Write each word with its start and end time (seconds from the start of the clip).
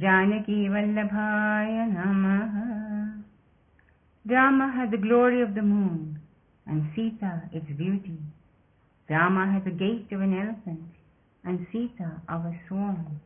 Janaki 0.00 0.66
Vallabhaya 0.68 1.84
Namaha. 1.92 3.22
Rama 4.24 4.72
had 4.74 4.90
the 4.90 4.96
glory 4.96 5.42
of 5.42 5.54
the 5.54 5.60
moon, 5.60 6.18
and 6.66 6.90
Sita 6.94 7.42
its 7.52 7.66
beauty. 7.76 8.16
Rama 9.10 9.52
had 9.52 9.66
the 9.66 9.76
gait 9.76 10.06
of 10.12 10.22
an 10.22 10.32
elephant, 10.32 10.88
and 11.44 11.66
Sita 11.70 12.22
of 12.30 12.46
a 12.46 12.58
swan. 12.66 13.20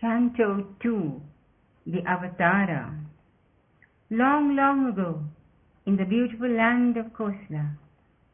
Canto 0.00 0.66
2 0.80 1.20
The 1.88 2.00
Avatara 2.02 2.98
Long, 4.10 4.56
long 4.56 4.88
ago, 4.88 5.20
in 5.84 5.96
the 5.96 6.04
beautiful 6.04 6.48
land 6.48 6.96
of 6.96 7.06
Kosla, 7.12 7.76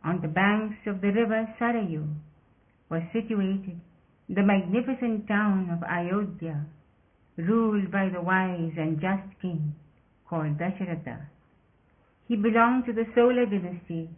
on 0.05 0.21
the 0.21 0.29
banks 0.29 0.79
of 0.87 1.01
the 1.01 1.09
river 1.09 1.49
Sarayu, 1.59 2.07
was 2.89 3.03
situated 3.13 3.81
the 4.29 4.43
magnificent 4.43 5.27
town 5.27 5.71
of 5.71 5.83
Ayodhya, 5.83 6.65
ruled 7.37 7.91
by 7.91 8.09
the 8.09 8.21
wise 8.21 8.73
and 8.77 9.01
just 9.01 9.41
king 9.41 9.75
called 10.29 10.59
Dasharatha. 10.59 11.27
He 12.29 12.37
belonged 12.37 12.87
to 12.87 12.93
the 12.93 13.05
Solar 13.15 13.47
dynasty 13.47 14.09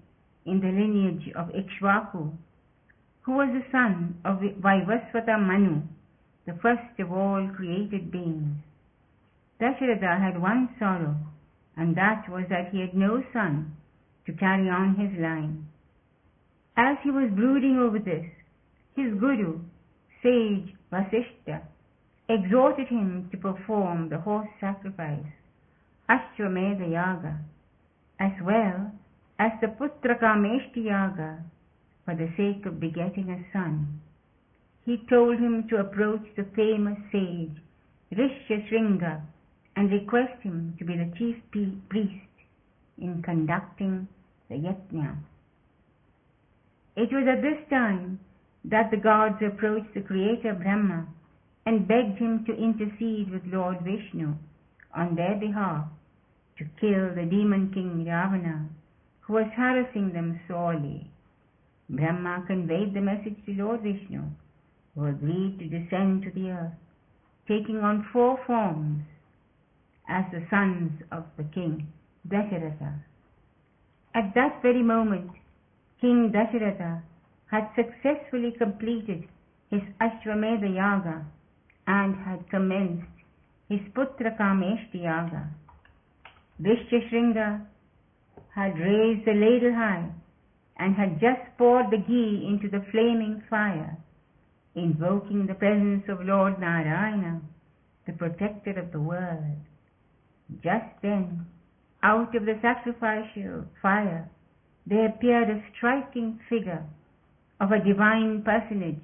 in 0.46 0.60
the 0.60 0.68
lineage 0.68 1.32
of 1.34 1.48
Ikshvaku, 1.48 2.32
who 3.22 3.32
was 3.32 3.48
the 3.52 3.64
son 3.72 4.20
of 4.24 4.38
Vaivasvata 4.38 5.40
Manu, 5.40 5.82
the 6.46 6.58
first 6.60 7.00
of 7.00 7.10
all 7.10 7.48
created 7.56 8.12
beings. 8.12 8.56
Dasharatha 9.60 10.20
had 10.20 10.40
one 10.40 10.68
sorrow, 10.78 11.16
and 11.76 11.96
that 11.96 12.28
was 12.28 12.44
that 12.50 12.70
he 12.70 12.80
had 12.80 12.94
no 12.94 13.22
son 13.32 13.74
to 14.26 14.32
carry 14.32 14.68
on 14.68 14.96
his 14.96 15.18
line. 15.20 15.66
As 16.76 16.96
he 17.02 17.10
was 17.10 17.30
brooding 17.34 17.78
over 17.78 17.98
this, 17.98 18.26
his 18.94 19.14
guru, 19.18 19.60
sage 20.24 20.74
Vasishta, 20.90 21.60
exhorted 22.28 22.88
him 22.88 23.28
to 23.30 23.36
perform 23.36 24.08
the 24.08 24.18
horse 24.18 24.48
sacrifice, 24.58 25.32
Ashwamedha 26.08 26.90
Yaga, 26.90 27.38
as 28.18 28.32
well 28.42 28.90
as 29.38 29.52
the 29.60 29.66
Putrakameshti 29.66 30.86
Yaga 30.86 31.44
for 32.04 32.14
the 32.14 32.28
sake 32.36 32.64
of 32.64 32.80
begetting 32.80 33.28
a 33.28 33.44
son. 33.52 34.00
He 34.86 34.96
told 35.08 35.38
him 35.38 35.68
to 35.68 35.76
approach 35.76 36.24
the 36.36 36.46
famous 36.56 36.98
sage 37.12 37.56
Rishyashringa 38.12 39.20
and 39.76 39.90
request 39.90 40.40
him 40.42 40.74
to 40.78 40.84
be 40.84 40.96
the 40.96 41.12
chief 41.18 41.36
priest 41.88 42.34
in 42.98 43.22
conducting 43.22 44.08
the 44.48 44.56
yajna. 44.56 45.16
It 46.96 47.12
was 47.12 47.26
at 47.26 47.42
this 47.42 47.68
time 47.70 48.20
that 48.64 48.90
the 48.90 48.96
gods 48.96 49.42
approached 49.46 49.92
the 49.94 50.00
creator 50.00 50.54
Brahma 50.54 51.06
and 51.66 51.88
begged 51.88 52.18
him 52.18 52.44
to 52.46 52.56
intercede 52.56 53.30
with 53.30 53.42
Lord 53.46 53.80
Vishnu 53.80 54.34
on 54.94 55.14
their 55.14 55.36
behalf 55.36 55.86
to 56.58 56.64
kill 56.80 57.14
the 57.14 57.28
demon 57.28 57.70
king 57.74 58.04
Ravana, 58.04 58.68
who 59.20 59.34
was 59.34 59.46
harassing 59.56 60.12
them 60.12 60.40
sorely. 60.48 61.10
Brahma 61.90 62.44
conveyed 62.46 62.94
the 62.94 63.00
message 63.00 63.36
to 63.46 63.52
Lord 63.52 63.82
Vishnu, 63.82 64.22
who 64.94 65.06
agreed 65.06 65.58
to 65.58 65.66
descend 65.66 66.22
to 66.22 66.30
the 66.30 66.50
earth, 66.50 66.72
taking 67.48 67.78
on 67.78 68.06
four 68.12 68.38
forms 68.46 69.02
as 70.08 70.24
the 70.32 70.46
sons 70.50 70.92
of 71.10 71.24
the 71.36 71.44
king 71.44 71.88
Dasharatha. 72.28 72.94
At 74.14 74.32
that 74.34 74.62
very 74.62 74.82
moment, 74.82 75.30
King 76.00 76.32
Dasharatha 76.32 77.02
had 77.54 77.70
successfully 77.76 78.50
completed 78.58 79.28
his 79.70 79.82
Ashwamedha 80.00 80.74
Yaga 80.74 81.24
and 81.86 82.16
had 82.16 82.50
commenced 82.50 83.06
his 83.68 83.78
Putra 83.94 84.36
Kameshti 84.36 85.02
Yaga. 85.02 85.50
Rishyashringa 86.60 87.64
had 88.56 88.76
raised 88.76 89.24
the 89.24 89.34
ladle 89.34 89.72
high 89.72 90.08
and 90.78 90.96
had 90.96 91.20
just 91.20 91.44
poured 91.56 91.92
the 91.92 92.02
ghee 92.08 92.44
into 92.48 92.68
the 92.68 92.84
flaming 92.90 93.40
fire, 93.48 93.96
invoking 94.74 95.46
the 95.46 95.54
presence 95.54 96.04
of 96.08 96.26
Lord 96.26 96.58
Narayana, 96.58 97.40
the 98.06 98.14
protector 98.14 98.76
of 98.80 98.90
the 98.90 99.00
world. 99.00 99.60
Just 100.60 100.90
then, 101.02 101.46
out 102.02 102.34
of 102.34 102.46
the 102.46 102.58
sacrificial 102.60 103.64
fire, 103.80 104.28
there 104.88 105.06
appeared 105.06 105.50
a 105.50 105.62
striking 105.72 106.40
figure 106.48 106.84
of 107.60 107.70
a 107.70 107.84
divine 107.84 108.42
personage 108.42 109.00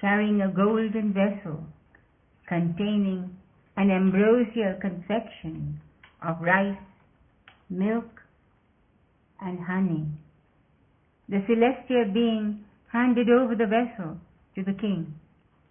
carrying 0.00 0.40
a 0.40 0.48
golden 0.48 1.12
vessel 1.12 1.64
containing 2.48 3.36
an 3.76 3.90
ambrosial 3.90 4.74
confection 4.80 5.80
of 6.22 6.40
rice, 6.40 6.76
milk, 7.70 8.22
and 9.40 9.58
honey. 9.60 10.06
The 11.28 11.42
celestial 11.46 12.12
being 12.12 12.64
handed 12.92 13.28
over 13.30 13.54
the 13.54 13.66
vessel 13.66 14.18
to 14.54 14.62
the 14.62 14.78
king 14.78 15.14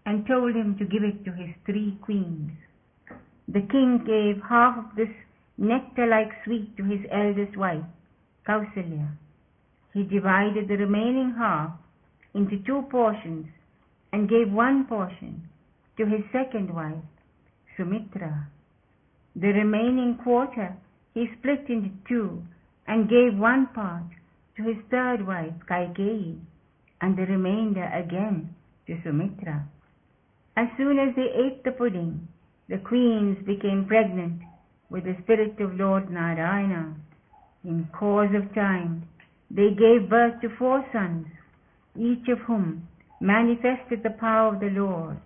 and 0.06 0.28
told 0.28 0.56
him 0.56 0.76
to 0.78 0.86
give 0.86 1.04
it 1.04 1.24
to 1.26 1.32
his 1.32 1.56
three 1.66 1.98
queens. 2.02 2.52
The 3.48 3.62
king 3.62 4.04
gave 4.06 4.42
half 4.44 4.78
of 4.78 4.96
this 4.96 5.14
nectar-like 5.58 6.32
sweet 6.44 6.76
to 6.78 6.84
his 6.84 7.00
eldest 7.12 7.56
wife, 7.56 7.86
Kausalya. 8.48 9.10
He 9.94 10.04
divided 10.04 10.68
the 10.68 10.78
remaining 10.78 11.36
half 11.38 11.72
into 12.34 12.58
two 12.66 12.84
portions 12.90 13.48
and 14.12 14.30
gave 14.30 14.52
one 14.52 14.86
portion 14.86 15.48
to 15.98 16.06
his 16.06 16.22
second 16.32 16.74
wife, 16.74 17.04
Sumitra. 17.78 18.48
The 19.36 19.48
remaining 19.48 20.20
quarter 20.24 20.76
he 21.14 21.28
split 21.38 21.66
into 21.70 21.90
two 22.08 22.42
and 22.88 23.10
gave 23.10 23.38
one 23.38 23.68
part 23.74 24.04
to 24.58 24.64
his 24.64 24.78
third 24.90 25.26
wife, 25.26 25.54
Kaikeyi, 25.70 26.40
and 27.02 27.18
the 27.18 27.24
remainder 27.24 27.86
again 27.86 28.54
to 28.88 28.98
Sumitra. 29.04 29.68
As 30.56 30.68
soon 30.78 31.00
as 31.00 31.16
they 31.16 31.30
ate 31.34 31.64
the 31.64 31.72
pudding, 31.72 32.28
the 32.70 32.78
queens 32.78 33.38
became 33.46 33.86
pregnant 33.88 34.42
with 34.90 35.04
the 35.06 35.16
spirit 35.24 35.60
of 35.60 35.76
Lord 35.76 36.12
Narayana. 36.12 36.96
In 37.64 37.88
course 37.98 38.32
of 38.36 38.54
time, 38.54 39.08
they 39.50 39.70
gave 39.72 40.10
birth 40.10 40.40
to 40.42 40.50
four 40.58 40.86
sons, 40.94 41.28
each 41.96 42.28
of 42.28 42.40
whom 42.40 42.88
manifested 43.20 44.02
the 44.04 44.18
power 44.20 44.54
of 44.54 44.60
the 44.60 44.70
Lord 44.70 45.18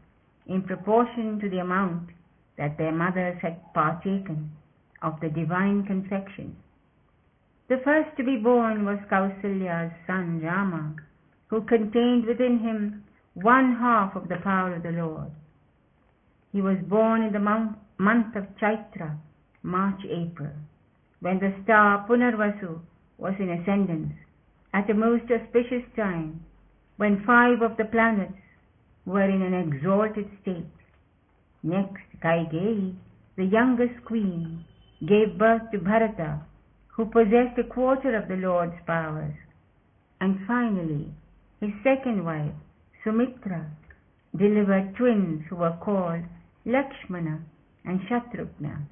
in 0.46 0.62
proportion 0.64 1.40
to 1.40 1.50
the 1.50 1.60
amount 1.60 2.10
that 2.58 2.78
their 2.78 2.92
mothers 2.92 3.38
had 3.42 3.74
partaken 3.74 4.52
of 5.02 5.20
the 5.22 5.30
divine 5.30 5.86
confection. 5.86 6.56
The 7.70 7.82
first 7.84 8.16
to 8.18 8.24
be 8.24 8.38
born 8.38 8.86
was 8.86 9.00
Kausalya's 9.10 9.92
son 10.06 10.42
Rama, 10.42 10.96
who 11.48 11.62
contained 11.62 12.26
within 12.26 12.60
him 12.60 13.04
one 13.34 13.76
half 13.80 14.16
of 14.16 14.30
the 14.30 14.38
power 14.44 14.76
of 14.76 14.84
the 14.84 14.92
Lord. 14.92 15.32
He 16.52 16.62
was 16.62 16.78
born 16.88 17.24
in 17.24 17.34
the 17.34 17.40
month 17.40 18.36
of 18.36 18.46
Chaitra, 18.60 19.18
March-April, 19.64 20.54
when 21.20 21.40
the 21.40 21.54
star 21.64 22.06
Punarvasu 22.08 22.80
was 23.18 23.34
in 23.40 23.50
ascendance, 23.50 24.14
at 24.74 24.90
a 24.90 24.94
most 24.94 25.26
auspicious 25.32 25.84
time 25.96 26.44
when 26.98 27.24
five 27.26 27.62
of 27.62 27.78
the 27.78 27.86
planets 27.86 28.34
were 29.06 29.30
in 29.30 29.42
an 29.42 29.54
exalted 29.54 30.30
state. 30.42 30.66
Next, 31.64 32.04
Kaikeyi, 32.24 32.96
the 33.36 33.46
youngest 33.46 34.04
queen, 34.06 34.66
gave 35.08 35.38
birth 35.38 35.62
to 35.72 35.80
Bharata, 35.80 36.42
who 36.88 37.06
possessed 37.06 37.58
a 37.60 37.64
quarter 37.64 38.18
of 38.18 38.28
the 38.28 38.36
Lord's 38.36 38.76
powers. 38.86 39.36
And 40.20 40.40
finally, 40.48 41.14
his 41.62 41.70
second 41.84 42.26
wife, 42.26 42.54
Sumitra, 43.04 43.70
delivered 44.36 44.96
twins 44.98 45.44
who 45.50 45.58
were 45.58 45.78
called 45.80 46.24
Lakshmana 46.66 47.42
and 47.86 48.02
Shatrughna. 48.10 48.88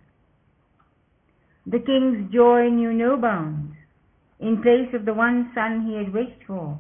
The 1.66 1.80
king's 1.80 2.32
joy 2.32 2.70
knew 2.70 2.94
no 2.94 3.18
bounds. 3.18 3.76
In 4.40 4.62
place 4.62 4.94
of 4.94 5.06
the 5.06 5.14
one 5.14 5.52
son 5.56 5.88
he 5.88 5.96
had 5.96 6.14
wished 6.14 6.44
for, 6.46 6.80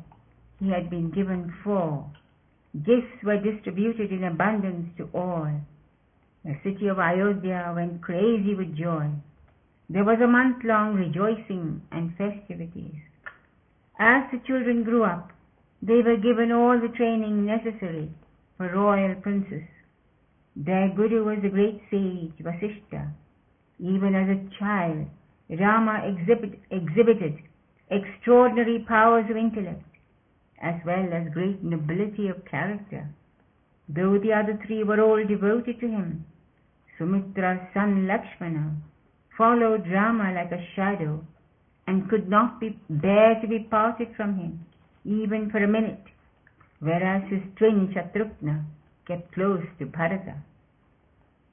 he 0.59 0.69
had 0.69 0.89
been 0.89 1.11
given 1.11 1.53
four. 1.63 2.09
Gifts 2.73 3.23
were 3.23 3.39
distributed 3.39 4.11
in 4.11 4.23
abundance 4.23 4.89
to 4.97 5.09
all. 5.13 5.49
The 6.43 6.57
city 6.63 6.87
of 6.87 6.99
Ayodhya 6.99 7.73
went 7.75 8.01
crazy 8.01 8.53
with 8.55 8.77
joy. 8.77 9.09
There 9.89 10.03
was 10.03 10.19
a 10.21 10.27
month 10.27 10.63
long 10.63 10.95
rejoicing 10.95 11.81
and 11.91 12.15
festivities. 12.17 12.95
As 13.99 14.23
the 14.31 14.39
children 14.45 14.83
grew 14.83 15.03
up, 15.03 15.31
they 15.81 16.01
were 16.01 16.17
given 16.17 16.51
all 16.51 16.79
the 16.79 16.95
training 16.95 17.45
necessary 17.45 18.09
for 18.57 18.69
royal 18.73 19.15
princes. 19.15 19.63
Their 20.55 20.89
guru 20.89 21.25
was 21.25 21.39
the 21.41 21.49
great 21.49 21.81
sage 21.91 22.33
Vasishta. 22.41 23.11
Even 23.79 24.15
as 24.15 24.29
a 24.29 24.59
child, 24.59 25.07
Rama 25.49 26.01
exhibit, 26.07 26.59
exhibited 26.71 27.39
extraordinary 27.89 28.79
powers 28.87 29.29
of 29.29 29.37
intellect 29.37 29.83
as 30.65 30.75
well 30.85 31.13
as 31.13 31.33
great 31.37 31.63
nobility 31.63 32.27
of 32.27 32.45
character. 32.53 33.03
though 33.87 34.17
the 34.21 34.33
other 34.33 34.53
three 34.65 34.83
were 34.83 34.99
all 35.01 35.23
devoted 35.31 35.79
to 35.79 35.87
him. 35.87 36.25
Sumitra's 36.97 37.61
son 37.73 38.07
Lakshmana 38.07 38.63
followed 39.37 39.89
Rama 39.91 40.33
like 40.37 40.51
a 40.51 40.67
shadow 40.75 41.23
and 41.87 42.09
could 42.09 42.27
not 42.27 42.59
be, 42.59 42.79
bear 42.89 43.39
to 43.41 43.47
be 43.47 43.59
parted 43.59 44.07
from 44.15 44.31
him, 44.39 44.65
even 45.03 45.51
for 45.51 45.63
a 45.63 45.67
minute, 45.67 46.05
whereas 46.79 47.21
his 47.29 47.43
twin 47.57 47.93
Shatrughna 47.93 48.55
kept 49.07 49.33
close 49.33 49.63
to 49.77 49.85
Bharata. 49.85 50.37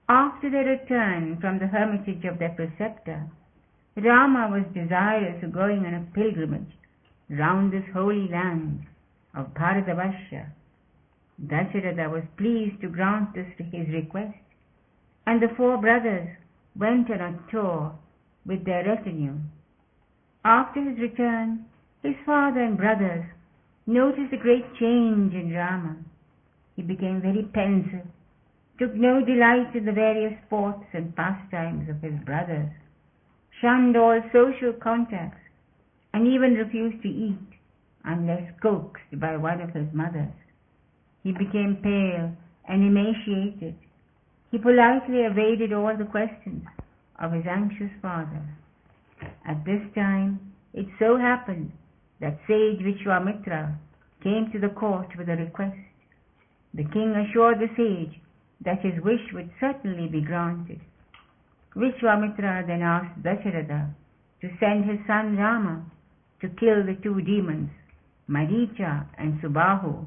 After 0.09 0.49
their 0.51 0.65
return 0.65 1.37
from 1.41 1.59
the 1.59 1.67
hermitage 1.67 2.25
of 2.25 2.39
their 2.39 2.55
preceptor, 2.61 3.21
Rama 3.97 4.49
was 4.51 4.65
desirous 4.73 5.43
of 5.45 5.53
going 5.53 5.85
on 5.85 5.95
a 5.95 6.07
pilgrimage 6.15 6.73
round 7.29 7.73
this 7.73 7.85
holy 7.93 8.27
land 8.29 8.87
of 9.35 9.55
Bharatavarsha. 9.55 10.47
Dasharatha 11.47 12.11
was 12.11 12.23
pleased 12.37 12.81
to 12.81 12.89
grant 12.89 13.35
this 13.35 13.47
his 13.59 13.89
request, 13.89 14.37
and 15.27 15.41
the 15.41 15.55
four 15.57 15.79
brothers 15.79 16.29
went 16.77 17.11
on 17.11 17.21
a 17.21 17.51
tour 17.51 17.95
with 18.47 18.65
their 18.65 18.85
retinue. 18.85 19.39
After 20.45 20.83
his 20.83 20.99
return, 20.99 21.65
his 22.03 22.15
father 22.27 22.61
and 22.61 22.77
brothers 22.77 23.25
noticed 23.87 24.33
a 24.33 24.37
great 24.37 24.75
change 24.75 25.35
in 25.35 25.53
Rama. 25.55 25.97
He 26.77 26.83
became 26.83 27.21
very 27.21 27.43
pensive, 27.43 28.07
took 28.79 28.95
no 28.95 29.25
delight 29.25 29.75
in 29.75 29.85
the 29.85 29.93
various 29.93 30.35
sports 30.47 30.85
and 30.93 31.15
pastimes 31.15 31.89
of 31.89 32.01
his 32.03 32.19
brothers, 32.25 32.71
shunned 33.61 33.97
all 33.97 34.21
social 34.33 34.73
contacts, 34.73 35.41
and 36.13 36.27
even 36.27 36.55
refused 36.55 37.03
to 37.03 37.09
eat 37.09 37.52
unless 38.05 38.51
coaxed 38.61 39.21
by 39.21 39.37
one 39.37 39.61
of 39.61 39.71
his 39.71 39.87
mothers. 39.93 40.33
He 41.23 41.33
became 41.33 41.79
pale 41.83 42.33
and 42.69 42.83
emaciated. 42.83 43.77
He 44.51 44.59
politely 44.59 45.21
evaded 45.21 45.73
all 45.73 45.97
the 45.97 46.05
questions 46.05 46.65
of 47.21 47.33
his 47.33 47.47
anxious 47.47 47.93
father. 48.01 48.43
At 49.47 49.65
this 49.65 49.83
time, 49.95 50.53
it 50.75 50.87
so 50.99 51.17
happened 51.17 51.73
that 52.21 52.39
sage 52.47 52.81
Vishwamitra 52.81 53.77
came 54.23 54.51
to 54.53 54.59
the 54.59 54.75
court 54.75 55.09
with 55.17 55.29
a 55.29 55.37
request. 55.37 55.79
The 56.75 56.85
king 56.85 57.15
assured 57.15 57.59
the 57.59 57.69
sage 57.77 58.21
that 58.65 58.81
his 58.81 59.03
wish 59.03 59.33
would 59.33 59.51
certainly 59.61 60.09
be 60.09 60.21
granted. 60.21 60.81
Vishwamitra 61.75 62.67
then 62.67 62.83
asked 62.83 63.23
Dasharatha 63.23 63.91
to 64.41 64.49
send 64.61 64.85
his 64.85 64.99
son 65.07 65.37
Rama 65.37 65.85
to 66.41 66.49
kill 66.49 66.85
the 66.85 66.97
two 67.03 67.21
demons, 67.23 67.71
Maricha 68.29 69.07
and 69.19 69.41
Subahu, 69.41 70.07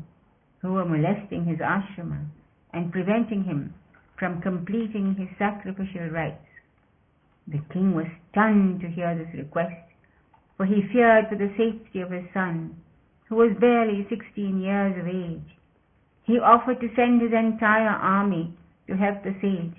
who 0.62 0.74
were 0.74 0.86
molesting 0.86 1.46
his 1.46 1.60
ashrama 1.60 2.26
and 2.74 2.92
preventing 2.92 3.44
him 3.44 3.74
from 4.18 4.42
completing 4.42 5.16
his 5.16 5.30
sacrificial 5.38 6.10
rites. 6.10 6.48
The 7.48 7.60
king 7.72 7.94
was 7.94 8.08
stunned 8.32 8.82
to 8.82 8.90
hear 8.90 9.16
this 9.16 9.34
request, 9.36 9.76
for 10.58 10.66
he 10.66 10.88
feared 10.92 11.30
for 11.30 11.36
the 11.36 11.54
safety 11.58 12.02
of 12.02 12.12
his 12.12 12.26
son, 12.34 12.76
who 13.28 13.36
was 13.36 13.56
barely 13.60 14.08
sixteen 14.10 14.62
years 14.62 14.98
of 15.00 15.08
age. 15.08 15.58
He 16.24 16.40
offered 16.40 16.80
to 16.80 16.96
send 16.96 17.22
his 17.22 17.34
entire 17.34 17.90
army 17.90 18.58
to 18.88 18.96
help 18.96 19.24
the 19.24 19.36
sage, 19.42 19.76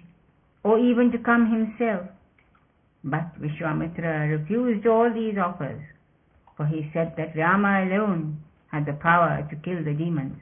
or 0.63 0.79
even 0.79 1.11
to 1.13 1.19
come 1.19 1.51
himself. 1.51 2.07
But 3.03 3.35
Vishwamitra 3.41 4.29
refused 4.31 4.87
all 4.87 5.13
these 5.13 5.39
offers, 5.39 5.81
for 6.57 6.67
he 6.67 6.91
said 6.93 7.15
that 7.17 7.37
Rama 7.37 7.85
alone 7.85 8.43
had 8.73 8.87
the 8.87 8.95
power 8.95 9.47
to 9.49 9.57
kill 9.57 9.85
the 9.85 9.93
demons. 9.93 10.39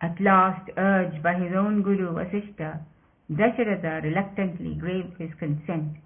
At 0.00 0.20
last, 0.20 0.70
urged 0.76 1.22
by 1.22 1.34
his 1.34 1.52
own 1.54 1.82
guru 1.82 2.14
Vasishtha, 2.14 2.80
Dasharatha 3.30 4.02
reluctantly 4.02 4.74
gave 4.74 5.16
his 5.18 5.34
consent 5.38 5.96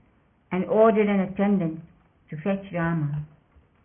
and 0.53 0.65
ordered 0.65 1.09
an 1.09 1.21
attendant 1.21 1.81
to 2.31 2.37
fetch 2.37 2.73
Rama. 2.73 3.27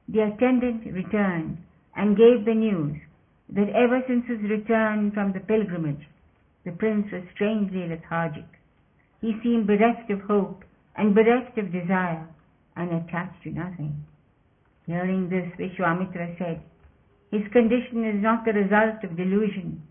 The 0.07 0.21
attendant 0.21 0.85
returned 0.93 1.57
and 1.95 2.17
gave 2.17 2.45
the 2.45 2.53
news 2.53 2.97
that 3.49 3.69
ever 3.69 4.01
since 4.07 4.25
his 4.27 4.41
return 4.49 5.11
from 5.11 5.33
the 5.33 5.39
pilgrimage, 5.39 6.07
the 6.63 6.71
prince 6.71 7.11
was 7.11 7.23
strangely 7.33 7.87
lethargic. 7.87 8.45
He 9.21 9.39
seemed 9.43 9.67
bereft 9.67 10.09
of 10.09 10.21
hope 10.21 10.63
and 10.95 11.13
bereft 11.13 11.57
of 11.57 11.71
desire 11.71 12.27
and 12.75 12.91
attached 12.91 13.43
to 13.43 13.51
nothing. 13.51 14.05
Hearing 14.85 15.29
this, 15.29 15.49
Vishwamitra 15.57 16.37
said, 16.37 16.61
His 17.31 17.41
condition 17.51 18.05
is 18.05 18.21
not 18.21 18.45
the 18.45 18.53
result 18.53 19.03
of 19.03 19.17
delusion, 19.17 19.81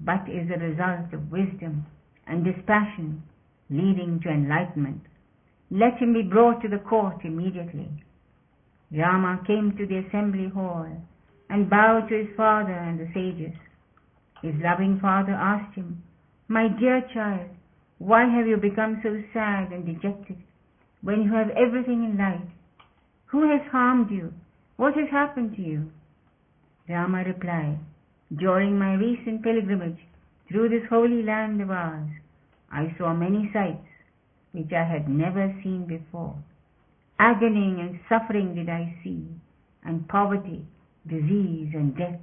but 0.00 0.28
is 0.28 0.48
the 0.48 0.58
result 0.58 1.12
of 1.12 1.30
wisdom 1.30 1.86
and 2.26 2.44
dispassion 2.44 3.22
leading 3.70 4.20
to 4.22 4.28
enlightenment. 4.28 5.00
Let 5.70 5.96
him 5.98 6.12
be 6.12 6.22
brought 6.22 6.60
to 6.62 6.68
the 6.68 6.84
court 6.84 7.24
immediately. 7.24 7.88
Rama 8.94 9.40
came 9.46 9.74
to 9.78 9.86
the 9.86 10.04
assembly 10.06 10.50
hall 10.52 10.86
and 11.48 11.70
bowed 11.70 12.08
to 12.08 12.14
his 12.14 12.36
father 12.36 12.74
and 12.74 13.00
the 13.00 13.08
sages. 13.14 13.56
His 14.42 14.54
loving 14.60 14.98
father 15.00 15.32
asked 15.32 15.74
him, 15.76 16.02
My 16.48 16.68
dear 16.68 17.02
child, 17.14 17.48
why 17.98 18.26
have 18.28 18.46
you 18.46 18.58
become 18.58 19.00
so 19.02 19.22
sad 19.32 19.72
and 19.72 19.86
dejected 19.86 20.36
when 21.00 21.22
you 21.22 21.32
have 21.32 21.48
everything 21.50 22.04
in 22.04 22.18
life? 22.18 22.48
Who 23.26 23.48
has 23.48 23.62
harmed 23.70 24.10
you? 24.10 24.34
What 24.82 24.96
has 24.96 25.08
happened 25.10 25.54
to 25.54 25.62
you? 25.62 25.92
Rama 26.88 27.22
replied, 27.22 27.78
During 28.36 28.76
my 28.76 28.94
recent 28.94 29.44
pilgrimage 29.44 30.00
through 30.48 30.70
this 30.70 30.88
holy 30.90 31.22
land 31.22 31.62
of 31.62 31.70
ours, 31.70 32.10
I 32.68 32.92
saw 32.98 33.14
many 33.14 33.48
sights 33.52 33.86
which 34.50 34.72
I 34.72 34.82
had 34.82 35.08
never 35.08 35.54
seen 35.62 35.86
before. 35.86 36.34
Agony 37.20 37.76
and 37.78 38.00
suffering 38.08 38.56
did 38.56 38.68
I 38.68 38.96
see, 39.04 39.24
and 39.84 40.08
poverty, 40.08 40.64
disease, 41.06 41.70
and 41.74 41.96
death. 41.96 42.20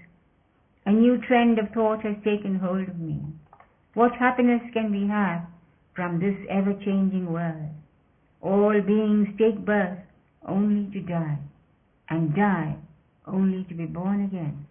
A 0.86 0.92
new 0.92 1.18
trend 1.18 1.60
of 1.60 1.70
thought 1.70 2.04
has 2.04 2.18
taken 2.26 2.60
hold 2.60 2.90
of 2.90 3.00
me. 3.00 3.22
What 3.94 4.12
happiness 4.20 4.64
can 4.74 4.92
we 4.92 5.08
have 5.08 5.44
from 5.96 6.20
this 6.20 6.36
ever 6.50 6.74
changing 6.74 7.32
world? 7.32 7.70
All 8.42 8.82
beings 8.82 9.30
take 9.38 9.64
birth 9.66 10.00
only 10.46 10.92
to 10.92 11.00
die, 11.00 11.38
and 12.10 12.36
die 12.36 12.76
only 13.28 13.64
to 13.66 13.76
be 13.76 13.86
born 13.86 14.26
again. 14.26 14.66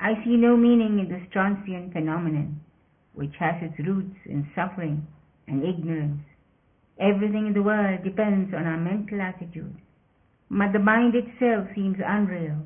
I 0.00 0.14
see 0.24 0.36
no 0.36 0.56
meaning 0.56 0.98
in 0.98 1.08
this 1.08 1.26
transient 1.32 1.92
phenomenon 1.92 2.60
which 3.14 3.32
has 3.38 3.54
its 3.62 3.78
roots 3.86 4.16
in 4.26 4.46
suffering 4.54 5.06
and 5.48 5.64
ignorance. 5.64 6.20
Everything 7.00 7.46
in 7.46 7.54
the 7.54 7.62
world 7.62 8.04
depends 8.04 8.52
on 8.52 8.66
our 8.66 8.76
mental 8.76 9.20
attitude. 9.20 9.74
But 10.50 10.72
the 10.72 10.78
mind 10.78 11.14
itself 11.14 11.68
seems 11.74 11.96
unreal, 12.04 12.58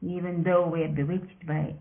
even 0.00 0.44
though 0.44 0.68
we 0.68 0.84
are 0.84 0.88
bewitched 0.88 1.46
by 1.46 1.74
it. 1.74 1.76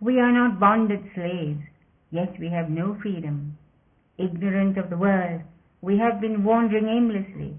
We 0.00 0.18
are 0.18 0.32
not 0.32 0.60
bonded 0.60 1.00
slaves, 1.14 1.62
yet 2.10 2.34
we 2.40 2.48
have 2.50 2.70
no 2.70 2.98
freedom. 3.00 3.56
Ignorant 4.18 4.76
of 4.78 4.90
the 4.90 4.96
world, 4.96 5.42
we 5.80 5.98
have 5.98 6.20
been 6.20 6.44
wandering 6.44 6.88
aimlessly 6.88 7.54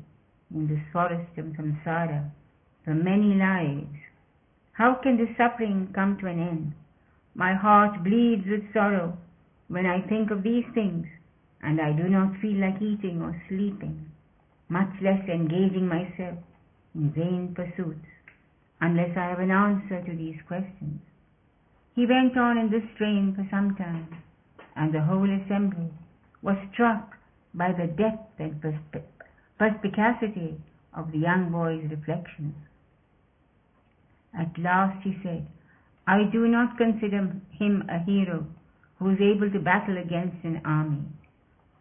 in 0.54 0.68
this 0.68 0.84
forest 0.92 1.38
of 1.38 1.46
samsara 1.46 2.32
many 2.94 3.36
lives. 3.36 3.96
How 4.74 4.96
can 4.96 5.18
this 5.18 5.36
suffering 5.38 5.92
come 5.94 6.18
to 6.20 6.28
an 6.28 6.40
end? 6.40 6.74
My 7.36 7.54
heart 7.54 8.04
bleeds 8.04 8.48
with 8.48 8.74
sorrow 8.74 9.18
when 9.68 9.86
I 9.86 10.02
think 10.02 10.32
of 10.32 10.44
these 10.44 10.66
things, 10.74 11.06
and 11.62 11.80
I 11.80 11.92
do 11.92 12.10
not 12.10 12.40
feel 12.42 12.60
like 12.60 12.82
eating 12.82 13.22
or 13.22 13.40
sleeping, 13.48 14.10
much 14.70 14.90
less 15.02 15.28
engaging 15.28 15.88
myself 15.88 16.38
in 16.96 17.12
vain 17.12 17.54
pursuits, 17.56 18.08
unless 18.82 19.16
I 19.18 19.26
have 19.30 19.40
an 19.40 19.52
answer 19.52 20.02
to 20.02 20.16
these 20.16 20.42
questions. 20.48 21.02
He 21.96 22.06
went 22.06 22.38
on 22.38 22.58
in 22.58 22.70
this 22.72 22.84
strain 22.96 23.36
for 23.36 23.46
some 23.52 23.76
time, 23.76 24.08
and 24.76 24.94
the 24.94 25.02
whole 25.02 25.30
assembly 25.30 25.92
was 26.42 26.58
struck 26.74 27.18
by 27.54 27.74
the 27.74 27.88
depth 27.88 28.40
and 28.40 28.62
perspicacity 29.58 30.58
of 30.96 31.12
the 31.12 31.18
young 31.20 31.52
boy's 31.52 31.90
reflections. 31.92 32.56
At 34.38 34.58
last 34.58 35.02
he 35.04 35.18
said, 35.24 35.48
I 36.08 36.24
do 36.32 36.48
not 36.48 36.78
consider 36.78 37.36
him 37.52 37.84
a 37.90 38.00
hero 38.00 38.46
who 38.98 39.12
is 39.12 39.22
able 39.22 39.50
to 39.52 39.60
battle 39.60 39.98
against 39.98 40.44
an 40.44 40.62
army. 40.66 41.04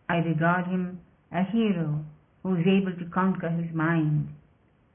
I 0.09 0.19
regard 0.19 0.67
him 0.67 1.01
a 1.33 1.43
hero 1.45 2.05
who 2.43 2.57
is 2.57 2.67
able 2.67 2.93
to 2.93 3.11
conquer 3.11 3.51
his 3.51 3.75
mind. 3.75 4.29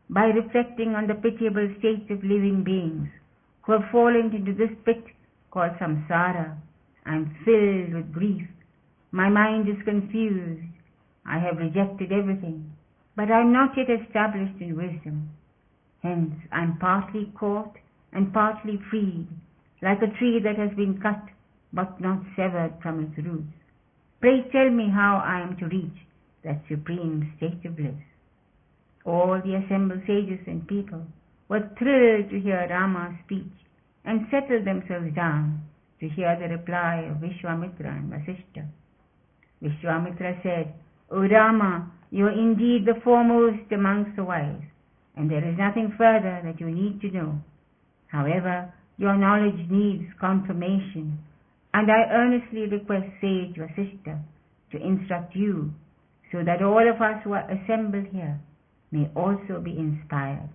By 0.09 0.25
reflecting 0.25 0.95
on 0.95 1.07
the 1.07 1.15
pitiable 1.15 1.73
state 1.79 2.09
of 2.09 2.23
living 2.23 2.63
beings 2.63 3.09
who 3.63 3.73
have 3.73 3.91
fallen 3.91 4.33
into 4.33 4.53
this 4.53 4.75
pit 4.85 5.03
called 5.51 5.71
samsara, 5.79 6.57
I 7.05 7.15
am 7.15 7.35
filled 7.45 7.93
with 7.93 8.13
grief. 8.13 8.47
My 9.11 9.29
mind 9.29 9.69
is 9.69 9.83
confused. 9.85 10.63
I 11.25 11.39
have 11.39 11.57
rejected 11.57 12.11
everything, 12.11 12.71
but 13.15 13.31
I 13.31 13.41
am 13.41 13.53
not 13.53 13.77
yet 13.77 13.89
established 13.89 14.59
in 14.59 14.75
wisdom. 14.75 15.29
Hence 16.03 16.35
I 16.51 16.63
am 16.63 16.77
partly 16.79 17.31
caught 17.39 17.75
and 18.11 18.33
partly 18.33 18.77
freed, 18.91 19.27
like 19.81 20.01
a 20.01 20.17
tree 20.19 20.39
that 20.43 20.57
has 20.57 20.75
been 20.75 20.99
cut 21.01 21.23
but 21.71 21.99
not 21.99 22.21
severed 22.35 22.73
from 22.81 22.99
its 22.99 23.25
roots. 23.25 23.55
Pray 24.19 24.43
tell 24.51 24.69
me 24.69 24.89
how 24.93 25.23
I 25.25 25.41
am 25.41 25.57
to 25.57 25.65
reach 25.65 25.97
that 26.43 26.61
supreme 26.69 27.33
state 27.37 27.65
of 27.65 27.77
bliss. 27.77 27.95
All 29.05 29.41
the 29.43 29.55
assembled 29.55 30.01
sages 30.05 30.39
and 30.45 30.67
people 30.67 31.05
were 31.49 31.69
thrilled 31.79 32.29
to 32.29 32.39
hear 32.39 32.67
Rama's 32.69 33.15
speech 33.25 33.53
and 34.05 34.27
settled 34.29 34.65
themselves 34.65 35.15
down 35.15 35.61
to 35.99 36.09
hear 36.09 36.37
the 36.37 36.49
reply 36.49 37.07
of 37.09 37.17
Vishwamitra 37.17 37.87
and 37.87 38.11
Vasishtha. 38.11 38.67
Vishwamitra 39.61 40.41
said, 40.43 40.73
O 41.09 41.21
Rama, 41.27 41.91
you 42.11 42.25
are 42.25 42.31
indeed 42.31 42.85
the 42.85 42.99
foremost 43.03 43.71
amongst 43.71 44.15
the 44.15 44.23
wise, 44.23 44.61
and 45.15 45.29
there 45.29 45.47
is 45.47 45.57
nothing 45.57 45.93
further 45.97 46.41
that 46.43 46.59
you 46.59 46.69
need 46.69 47.01
to 47.01 47.11
know. 47.11 47.39
However, 48.07 48.73
your 48.97 49.17
knowledge 49.17 49.69
needs 49.69 50.05
confirmation, 50.19 51.19
and 51.73 51.91
I 51.91 52.09
earnestly 52.11 52.67
request 52.67 53.05
sage 53.21 53.55
Vasishtha, 53.55 54.19
to 54.71 54.77
instruct 54.77 55.35
you 55.35 55.73
so 56.31 56.43
that 56.43 56.63
all 56.63 56.81
of 56.89 57.01
us 57.01 57.21
who 57.23 57.33
are 57.33 57.49
assembled 57.49 58.07
here 58.11 58.39
may 58.91 59.09
also 59.15 59.61
be 59.61 59.77
inspired. 59.77 60.49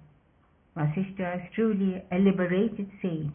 Vasishtha 0.77 1.37
is 1.37 1.53
truly 1.55 2.03
a 2.13 2.19
liberated 2.19 2.91
sage 3.03 3.35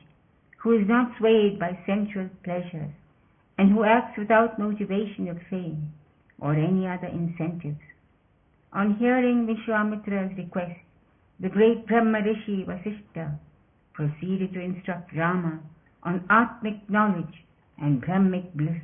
who 0.61 0.71
is 0.79 0.87
not 0.87 1.11
swayed 1.17 1.59
by 1.59 1.77
sensual 1.85 2.29
pleasures 2.43 2.91
and 3.57 3.71
who 3.71 3.83
acts 3.83 4.17
without 4.17 4.57
motivation 4.57 5.27
of 5.27 5.37
fame 5.49 5.91
or 6.39 6.53
any 6.53 6.87
other 6.87 7.07
incentives. 7.07 7.83
On 8.71 8.95
hearing 8.95 9.45
Vishwamitra's 9.45 10.37
request, 10.37 10.79
the 11.43 11.49
great 11.49 11.85
Brahma 11.85 12.19
Rishi 12.21 12.63
Vasishtha 12.63 13.37
proceeded 13.91 14.53
to 14.53 14.61
instruct 14.61 15.13
Rama 15.13 15.59
on 16.01 16.23
Atmic 16.29 16.89
knowledge 16.89 17.43
and 17.77 18.01
Brahmic 18.01 18.53
bliss. 18.53 18.81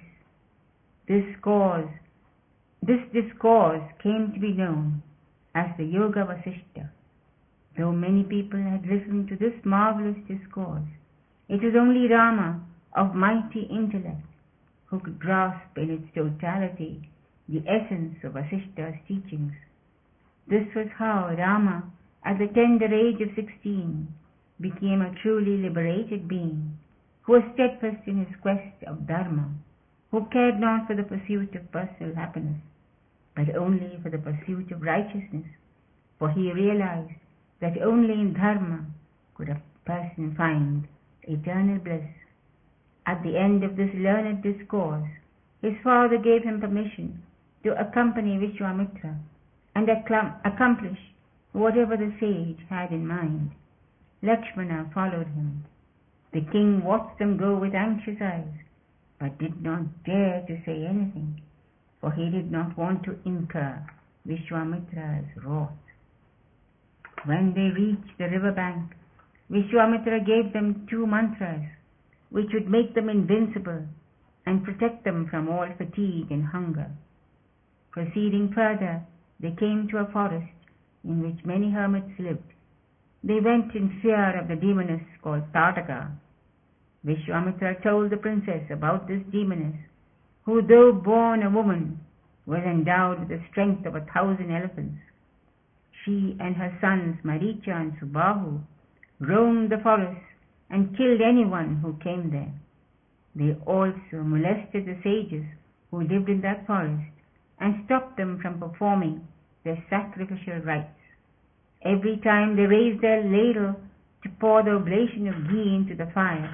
This 1.08 1.24
cause, 1.42 1.88
this 2.82 3.00
discourse 3.14 3.82
came 4.04 4.34
to 4.34 4.40
be 4.42 4.52
known 4.52 5.02
as 5.56 5.68
the 5.78 5.86
Yoga 5.86 6.26
Vasishtha. 6.26 6.90
Though 7.78 7.94
many 7.94 8.24
people 8.24 8.62
had 8.62 8.82
listened 8.82 9.30
to 9.30 9.38
this 9.38 9.56
marvelous 9.64 10.18
discourse, 10.28 10.90
it 11.48 11.64
was 11.64 11.76
only 11.80 12.12
Rama 12.12 12.62
of 12.94 13.16
mighty 13.16 13.70
intellect 13.72 14.28
who 14.88 15.00
could 15.00 15.18
grasp 15.18 15.78
in 15.78 15.92
its 15.92 16.14
totality 16.14 17.10
the 17.48 17.64
essence 17.66 18.18
of 18.26 18.34
Vasishtha's 18.34 19.00
teachings. 19.08 19.54
This 20.50 20.68
was 20.76 20.88
how 20.98 21.34
Rama, 21.38 21.90
at 22.24 22.38
the 22.38 22.48
tender 22.48 22.94
age 22.94 23.22
of 23.22 23.36
sixteen, 23.36 24.08
became 24.60 25.02
a 25.02 25.16
truly 25.22 25.58
liberated 25.58 26.28
being, 26.28 26.78
who 27.22 27.34
was 27.34 27.44
steadfast 27.54 28.08
in 28.08 28.26
his 28.26 28.36
quest 28.42 28.84
of 28.86 29.08
Dharma, 29.08 29.50
who 30.12 30.26
cared 30.32 30.60
not 30.60 30.88
for 30.88 30.96
the 30.96 31.04
pursuit 31.04 31.56
of 31.56 31.72
personal 31.72 32.16
happiness, 32.16 32.60
but 33.36 33.56
only 33.56 34.00
for 34.04 34.10
the 34.10 34.18
pursuit 34.18 34.72
of 34.72 34.82
righteousness, 34.82 35.46
for 36.18 36.30
he 36.32 36.52
realized 36.52 37.14
that 37.62 37.82
only 37.82 38.14
in 38.14 38.34
Dharma 38.34 38.86
could 39.36 39.50
a 39.50 39.62
person 39.86 40.36
find 40.36 40.88
eternal 41.24 41.80
bliss. 41.80 42.04
At 43.06 43.24
the 43.24 43.38
end 43.40 43.64
of 43.64 43.78
this 43.78 43.94
learned 43.96 44.44
discourse, 44.44 45.08
his 45.62 45.74
father 45.84 46.18
gave 46.18 46.44
him 46.44 46.60
permission 46.60 47.24
to 47.64 47.80
accompany 47.80 48.38
Vishwamitra 48.38 49.18
and 49.76 49.90
accomplish 50.44 51.00
whatever 51.52 51.98
the 51.98 52.14
sage 52.20 52.66
had 52.70 52.92
in 52.92 53.08
mind. 53.08 53.52
Lakshmana 54.22 54.92
followed 54.94 55.28
him. 55.28 55.66
The 56.34 56.42
king 56.52 56.84
watched 56.84 57.18
them 57.20 57.38
go 57.38 57.58
with 57.58 57.74
anxious 57.74 58.22
eyes, 58.22 58.54
but 59.20 59.40
did 59.40 59.62
not 59.64 60.04
dare 60.04 60.46
to 60.48 60.62
say 60.66 60.86
anything, 60.86 61.42
for 62.02 62.12
he 62.12 62.30
did 62.30 62.52
not 62.52 62.78
want 62.78 63.04
to 63.04 63.18
incur 63.26 63.84
Vishwamitra's 64.28 65.26
wrath. 65.44 65.72
When 67.26 67.54
they 67.54 67.72
reached 67.82 68.18
the 68.18 68.30
river 68.30 68.52
bank, 68.52 68.92
Vishwamitra 69.50 70.26
gave 70.26 70.54
them 70.54 70.86
two 70.90 71.08
mantras 71.08 71.66
which 72.30 72.54
would 72.54 72.70
make 72.70 72.94
them 72.94 73.10
invincible 73.10 73.88
and 74.46 74.64
protect 74.64 75.04
them 75.04 75.28
from 75.30 75.50
all 75.50 75.68
fatigue 75.78 76.32
and 76.32 76.46
hunger. 76.46 76.92
Proceeding 77.92 78.52
further, 78.54 79.02
they 79.40 79.52
came 79.60 79.88
to 79.90 79.98
a 79.98 80.12
forest 80.12 80.48
in 81.04 81.22
which 81.22 81.46
many 81.46 81.72
hermits 81.72 82.12
lived. 82.20 82.54
They 83.24 83.40
went 83.40 83.76
in 83.76 84.00
fear 84.02 84.40
of 84.40 84.48
the 84.48 84.56
demoness 84.56 85.04
called 85.22 85.44
Tataka. 85.54 86.12
Vishwamitra 87.06 87.82
told 87.82 88.12
the 88.12 88.18
princess 88.18 88.70
about 88.70 89.08
this 89.08 89.22
demoness, 89.32 89.76
who 90.44 90.62
though 90.62 90.92
born 90.92 91.44
a 91.44 91.50
woman, 91.50 92.00
was 92.46 92.64
endowed 92.64 93.20
with 93.20 93.30
the 93.30 93.42
strength 93.52 93.86
of 93.86 93.96
a 93.96 94.06
thousand 94.14 94.52
elephants. 94.52 95.00
She 96.04 96.36
and 96.40 96.56
her 96.56 96.78
sons 96.82 97.18
Maricha 97.24 97.70
and 97.70 97.94
Subahu 98.00 98.62
roamed 99.20 99.70
the 99.70 99.78
forest 99.78 100.22
and 100.70 100.96
killed 100.98 101.22
anyone 101.22 101.78
who 101.78 101.94
came 102.04 102.32
there. 102.32 102.54
They 103.36 103.54
also 103.66 104.24
molested 104.24 104.86
the 104.86 104.98
sages 105.04 105.46
who 105.92 106.02
lived 106.02 106.30
in 106.30 106.42
that 106.42 106.66
forest 106.66 107.12
and 107.60 107.86
stopped 107.86 108.18
them 108.18 108.40
from 108.42 108.60
performing 108.60 109.28
their 109.70 109.84
sacrificial 109.90 110.60
rites. 110.66 110.90
Every 111.84 112.18
time 112.24 112.56
they 112.56 112.64
raised 112.64 113.02
their 113.02 113.24
ladle 113.24 113.76
to 114.24 114.30
pour 114.40 114.64
the 114.64 114.72
oblation 114.72 115.28
of 115.28 115.48
ghee 115.50 115.76
into 115.76 115.96
the 115.96 116.12
fire, 116.12 116.52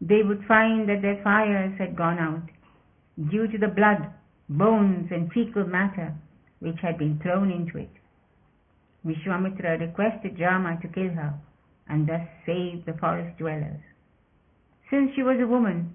they 0.00 0.22
would 0.22 0.44
find 0.48 0.88
that 0.88 1.02
their 1.02 1.22
fires 1.22 1.78
had 1.78 1.96
gone 1.96 2.18
out 2.18 3.30
due 3.30 3.46
to 3.46 3.58
the 3.58 3.68
blood, 3.68 4.10
bones, 4.48 5.08
and 5.12 5.30
fecal 5.32 5.64
matter 5.64 6.14
which 6.58 6.76
had 6.82 6.98
been 6.98 7.18
thrown 7.22 7.50
into 7.50 7.78
it. 7.78 7.90
Vishwamitra 9.06 9.78
requested 9.80 10.38
Rama 10.40 10.78
to 10.82 10.88
kill 10.88 11.10
her 11.10 11.34
and 11.88 12.06
thus 12.08 12.26
save 12.44 12.84
the 12.84 12.98
forest 13.00 13.38
dwellers. 13.38 13.80
Since 14.90 15.12
she 15.14 15.22
was 15.22 15.38
a 15.40 15.46
woman, 15.46 15.94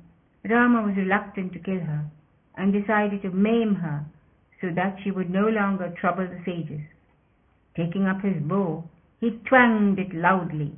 Rama 0.50 0.84
was 0.84 0.96
reluctant 0.96 1.54
to 1.54 1.60
kill 1.60 1.80
her 1.80 2.06
and 2.58 2.74
decided 2.74 3.22
to 3.24 3.32
maim 3.32 3.76
her 3.76 4.06
so 4.62 4.70
that 4.76 4.98
she 5.04 5.12
would 5.12 5.30
no 5.30 5.48
longer 5.48 5.94
trouble 6.00 6.28
the 6.28 6.42
sages. 6.46 6.82
Taking 7.76 8.06
up 8.06 8.22
his 8.22 8.42
bow, 8.42 8.84
he 9.20 9.32
twanged 9.48 10.00
it 10.00 10.14
loudly. 10.14 10.74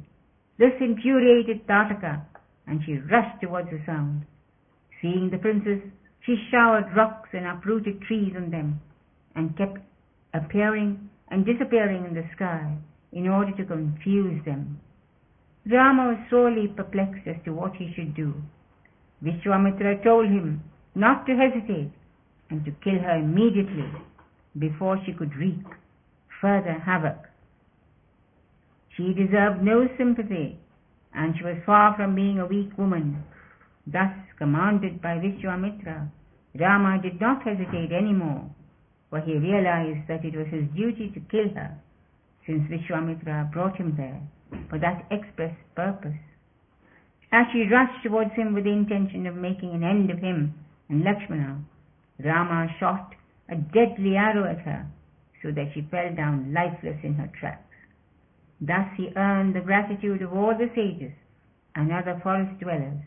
This 0.58 0.74
infuriated 0.80 1.68
Tataka, 1.68 2.26
and 2.66 2.82
she 2.84 2.98
rushed 2.98 3.42
towards 3.42 3.70
the 3.70 3.80
sound. 3.86 4.26
Seeing 5.02 5.30
the 5.30 5.38
princess, 5.38 5.80
she 6.26 6.36
showered 6.50 6.96
rocks 6.96 7.30
and 7.34 7.46
uprooted 7.46 8.02
trees 8.02 8.34
on 8.36 8.50
them, 8.50 8.82
and 9.36 9.56
kept 9.56 9.80
appearing 10.34 11.10
and 11.30 11.46
disappearing 11.46 12.06
in 12.06 12.14
the 12.14 12.26
sky 12.36 12.76
in 13.12 13.28
order 13.28 13.52
to 13.56 13.66
confuse 13.66 14.44
them. 14.44 14.80
Rama 15.70 16.10
was 16.10 16.30
sorely 16.30 16.68
perplexed 16.68 17.28
as 17.28 17.36
to 17.46 17.54
what 17.54 17.76
he 17.76 17.94
should 17.94 18.16
do. 18.16 18.34
Vishwamitra 19.24 20.04
told 20.04 20.28
him 20.28 20.64
not 20.96 21.26
to 21.26 21.36
hesitate 21.36 21.92
and 22.50 22.64
to 22.66 22.72
kill 22.84 23.00
her 23.00 23.18
immediately 23.18 23.90
before 24.58 25.00
she 25.06 25.14
could 25.14 25.36
wreak 25.36 25.66
further 26.42 26.74
havoc. 26.74 27.28
She 28.96 29.14
deserved 29.14 29.62
no 29.62 29.88
sympathy 29.98 30.60
and 31.14 31.36
she 31.38 31.44
was 31.44 31.58
far 31.66 31.96
from 31.96 32.16
being 32.16 32.40
a 32.40 32.46
weak 32.46 32.78
woman. 32.78 33.24
Thus 33.86 34.12
commanded 34.38 35.02
by 35.02 35.18
Vishwamitra, 35.18 36.10
Rama 36.60 37.02
did 37.02 37.20
not 37.22 37.44
hesitate 37.44 37.92
any 37.92 38.14
more, 38.14 38.50
for 39.10 39.22
he 39.22 39.38
realized 39.38 40.08
that 40.08 40.26
it 40.26 40.36
was 40.36 40.48
his 40.48 40.68
duty 40.76 41.10
to 41.14 41.20
kill 41.32 41.50
her, 41.56 41.78
since 42.46 42.70
Vishwamitra 42.70 43.52
brought 43.52 43.78
him 43.78 43.96
there 43.96 44.22
for 44.70 44.80
that 44.80 45.06
express 45.12 45.56
purpose. 45.76 46.18
As 47.32 47.46
she 47.52 47.68
rushed 47.72 48.04
towards 48.04 48.34
him 48.34 48.54
with 48.54 48.64
the 48.64 48.72
intention 48.72 49.28
of 49.28 49.36
making 49.36 49.72
an 49.72 49.84
end 49.84 50.10
of 50.10 50.20
him 50.20 50.54
and 50.90 51.04
Lakshmana, 51.04 51.62
Rama 52.24 52.68
shot 52.80 53.16
a 53.50 53.56
deadly 53.56 54.18
arrow 54.18 54.46
at 54.46 54.60
her 54.62 54.86
so 55.42 55.52
that 55.52 55.72
she 55.74 55.82
fell 55.82 56.14
down 56.16 56.52
lifeless 56.54 56.98
in 57.04 57.14
her 57.16 57.28
tracks. 57.40 57.76
Thus 58.60 58.88
he 58.98 59.14
earned 59.16 59.56
the 59.56 59.62
gratitude 59.62 60.22
of 60.22 60.34
all 60.34 60.58
the 60.58 60.70
sages 60.74 61.14
and 61.76 61.92
other 61.92 62.20
forest 62.24 62.60
dwellers. 62.60 63.02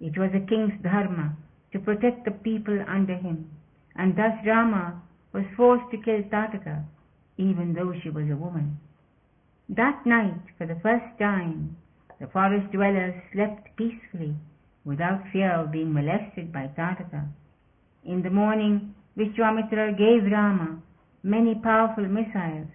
It 0.00 0.18
was 0.18 0.30
a 0.34 0.46
king's 0.46 0.80
dharma 0.82 1.36
to 1.72 1.78
protect 1.78 2.24
the 2.24 2.30
people 2.30 2.84
under 2.86 3.16
him, 3.16 3.50
and 3.96 4.14
thus 4.14 4.34
Rama 4.46 5.02
was 5.32 5.44
forced 5.56 5.90
to 5.90 5.96
kill 5.96 6.22
Tataka, 6.24 6.84
even 7.38 7.72
though 7.72 7.94
she 8.02 8.10
was 8.10 8.30
a 8.30 8.36
woman. 8.36 8.78
That 9.68 10.04
night, 10.04 10.40
for 10.58 10.66
the 10.66 10.78
first 10.80 11.18
time, 11.18 11.76
the 12.20 12.26
forest 12.26 12.70
dwellers 12.70 13.14
slept 13.32 13.74
peacefully 13.76 14.36
without 14.84 15.26
fear 15.32 15.50
of 15.50 15.72
being 15.72 15.92
molested 15.92 16.52
by 16.52 16.68
Tataka. 16.76 17.28
In 18.06 18.20
the 18.20 18.28
morning, 18.28 18.94
Vishwamitra 19.16 19.96
gave 19.96 20.30
Rama 20.30 20.78
many 21.22 21.54
powerful 21.54 22.04
missiles 22.04 22.68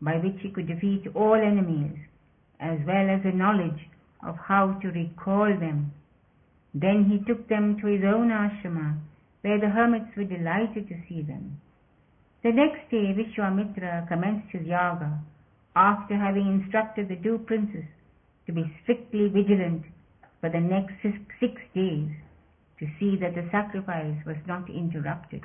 by 0.00 0.18
which 0.18 0.40
he 0.40 0.50
could 0.50 0.68
defeat 0.68 1.02
all 1.16 1.34
enemies, 1.34 1.98
as 2.60 2.78
well 2.86 3.10
as 3.10 3.24
the 3.24 3.32
knowledge 3.32 3.88
of 4.24 4.36
how 4.36 4.74
to 4.74 4.88
recall 4.92 5.46
them. 5.58 5.92
Then 6.72 7.06
he 7.06 7.18
took 7.26 7.48
them 7.48 7.80
to 7.80 7.88
his 7.88 8.04
own 8.04 8.30
ashrama, 8.30 8.98
where 9.40 9.58
the 9.58 9.68
hermits 9.68 10.14
were 10.16 10.22
delighted 10.22 10.88
to 10.88 11.02
see 11.08 11.22
them. 11.22 11.60
The 12.44 12.52
next 12.52 12.88
day 12.88 13.12
Vishwamitra 13.12 14.06
commenced 14.06 14.52
his 14.52 14.64
yaga, 14.64 15.18
after 15.74 16.16
having 16.16 16.46
instructed 16.46 17.08
the 17.08 17.16
two 17.16 17.38
princes 17.38 17.84
to 18.46 18.52
be 18.52 18.72
strictly 18.84 19.26
vigilant 19.28 19.82
for 20.40 20.50
the 20.50 20.60
next 20.60 20.94
six 21.40 21.60
days 21.74 22.10
to 22.78 22.86
see 22.98 23.16
that 23.20 23.34
the 23.34 23.48
sacrifice 23.50 24.16
was 24.26 24.36
not 24.46 24.68
interrupted. 24.70 25.42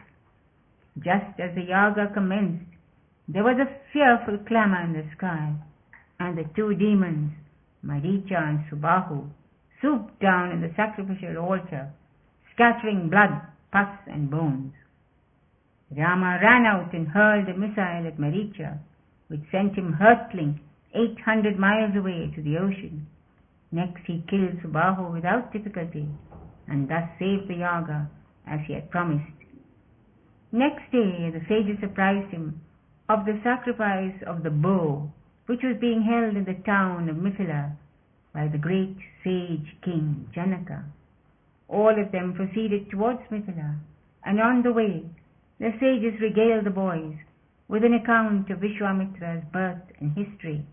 Just 0.98 1.40
as 1.40 1.56
the 1.56 1.66
yaga 1.70 2.13
commenced, 2.13 2.66
there 3.28 3.44
was 3.44 3.58
a 3.58 3.72
fearful 3.92 4.38
clamor 4.48 4.84
in 4.84 4.94
the 4.94 5.06
sky, 5.18 5.54
and 6.20 6.38
the 6.38 6.46
two 6.56 6.75
demons, 6.75 7.32
Maricha 7.84 8.38
and 8.38 8.60
Subahu, 8.70 9.30
swooped 9.82 10.20
down 10.22 10.52
in 10.52 10.62
the 10.62 10.72
sacrificial 10.75 11.38
altar, 11.38 11.92
scattering 12.54 13.10
blood, 13.10 13.42
pus, 13.72 13.90
and 14.08 14.30
bones. 14.30 14.74
Rama 15.96 16.40
ran 16.42 16.66
out 16.66 16.94
and 16.94 17.08
hurled 17.08 17.50
a 17.50 17.58
missile 17.58 18.08
at 18.08 18.18
Maricha, 18.18 18.80
which 19.28 19.42
sent 19.52 19.75
him 19.75 19.94
hurtling 19.94 20.60
800 20.94 21.58
miles 21.58 21.96
away 21.96 22.32
to 22.36 22.42
the 22.42 22.58
ocean. 22.58 23.08
Next 23.72 24.06
he 24.06 24.24
killed 24.30 24.62
Subahu 24.62 25.12
without 25.12 25.52
difficulty, 25.52 26.08
and 26.67 26.89
thus 26.89 27.10
saved 27.20 27.48
the 27.48 27.55
yaga 27.55 28.10
as 28.48 28.60
he 28.67 28.74
had 28.74 28.89
promised. 28.89 29.32
Next 30.51 30.91
day 30.91 31.32
the 31.32 31.41
sages 31.50 31.84
apprised 31.84 32.32
him 32.32 32.62
of 33.10 33.25
the 33.25 33.39
sacrifice 33.43 34.22
of 34.25 34.43
the 34.43 34.51
bow 34.51 35.12
which 35.46 35.62
was 35.63 35.77
being 35.79 36.03
held 36.03 36.38
in 36.38 36.46
the 36.46 36.62
town 36.65 37.10
of 37.10 37.17
Mithila 37.17 37.75
by 38.34 38.48
the 38.48 38.58
great 38.58 38.98
sage 39.24 39.75
king 39.84 40.29
Janaka. 40.34 40.86
All 41.67 42.00
of 42.00 42.12
them 42.12 42.34
proceeded 42.34 42.89
towards 42.89 43.20
Mithila, 43.29 43.79
and 44.25 44.39
on 44.39 44.63
the 44.63 44.72
way 44.72 45.03
the 45.60 45.72
sages 45.79 46.20
regaled 46.22 46.65
the 46.65 46.70
boys 46.70 47.15
with 47.67 47.84
an 47.84 47.93
account 47.93 48.50
of 48.50 48.60
Vishwamitra's 48.60 49.43
birth 49.51 49.84
and 50.00 50.15
history, 50.15 50.65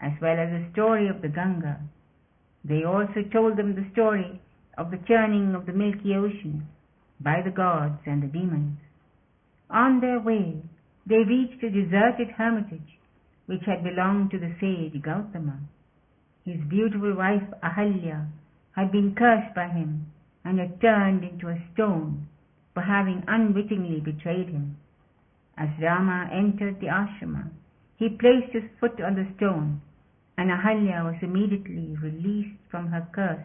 as 0.00 0.12
well 0.20 0.38
as 0.38 0.50
the 0.50 0.68
story 0.72 1.08
of 1.08 1.22
the 1.22 1.28
Ganga. 1.28 1.80
They 2.64 2.84
also 2.84 3.22
told 3.32 3.56
them 3.56 3.74
the 3.74 3.88
story 3.92 4.40
of 4.78 4.92
the 4.92 5.04
churning 5.08 5.56
of 5.56 5.66
the 5.66 5.72
milky 5.72 6.14
ocean 6.14 6.66
by 7.20 7.42
the 7.44 7.50
gods 7.50 8.00
and 8.06 8.22
the 8.22 8.28
demons. 8.28 8.78
On 9.68 10.00
their 10.00 10.20
way, 10.20 10.62
they 11.04 11.26
reached 11.26 11.62
a 11.64 11.70
deserted 11.70 12.30
hermitage 12.38 12.96
which 13.46 13.64
had 13.66 13.82
belonged 13.82 14.30
to 14.30 14.38
the 14.38 14.54
sage 14.60 15.02
Gautama. 15.02 15.58
His 16.44 16.60
beautiful 16.68 17.16
wife 17.16 17.42
Ahalya 17.62 18.28
had 18.76 18.92
been 18.92 19.16
cursed 19.16 19.52
by 19.54 19.68
him 19.68 20.06
and 20.44 20.60
had 20.60 20.80
turned 20.80 21.24
into 21.24 21.48
a 21.48 21.62
stone 21.74 22.28
for 22.72 22.82
having 22.82 23.24
unwittingly 23.26 24.00
betrayed 24.00 24.48
him. 24.48 24.76
As 25.56 25.70
Rama 25.82 26.30
entered 26.32 26.80
the 26.80 26.86
ashrama, 26.86 27.50
he 27.96 28.08
placed 28.08 28.52
his 28.52 28.70
foot 28.78 29.00
on 29.02 29.16
the 29.16 29.26
stone, 29.36 29.80
and 30.36 30.50
Ahalya 30.50 31.04
was 31.04 31.20
immediately 31.20 31.96
released 32.00 32.60
from 32.70 32.86
her 32.86 33.08
curse 33.12 33.44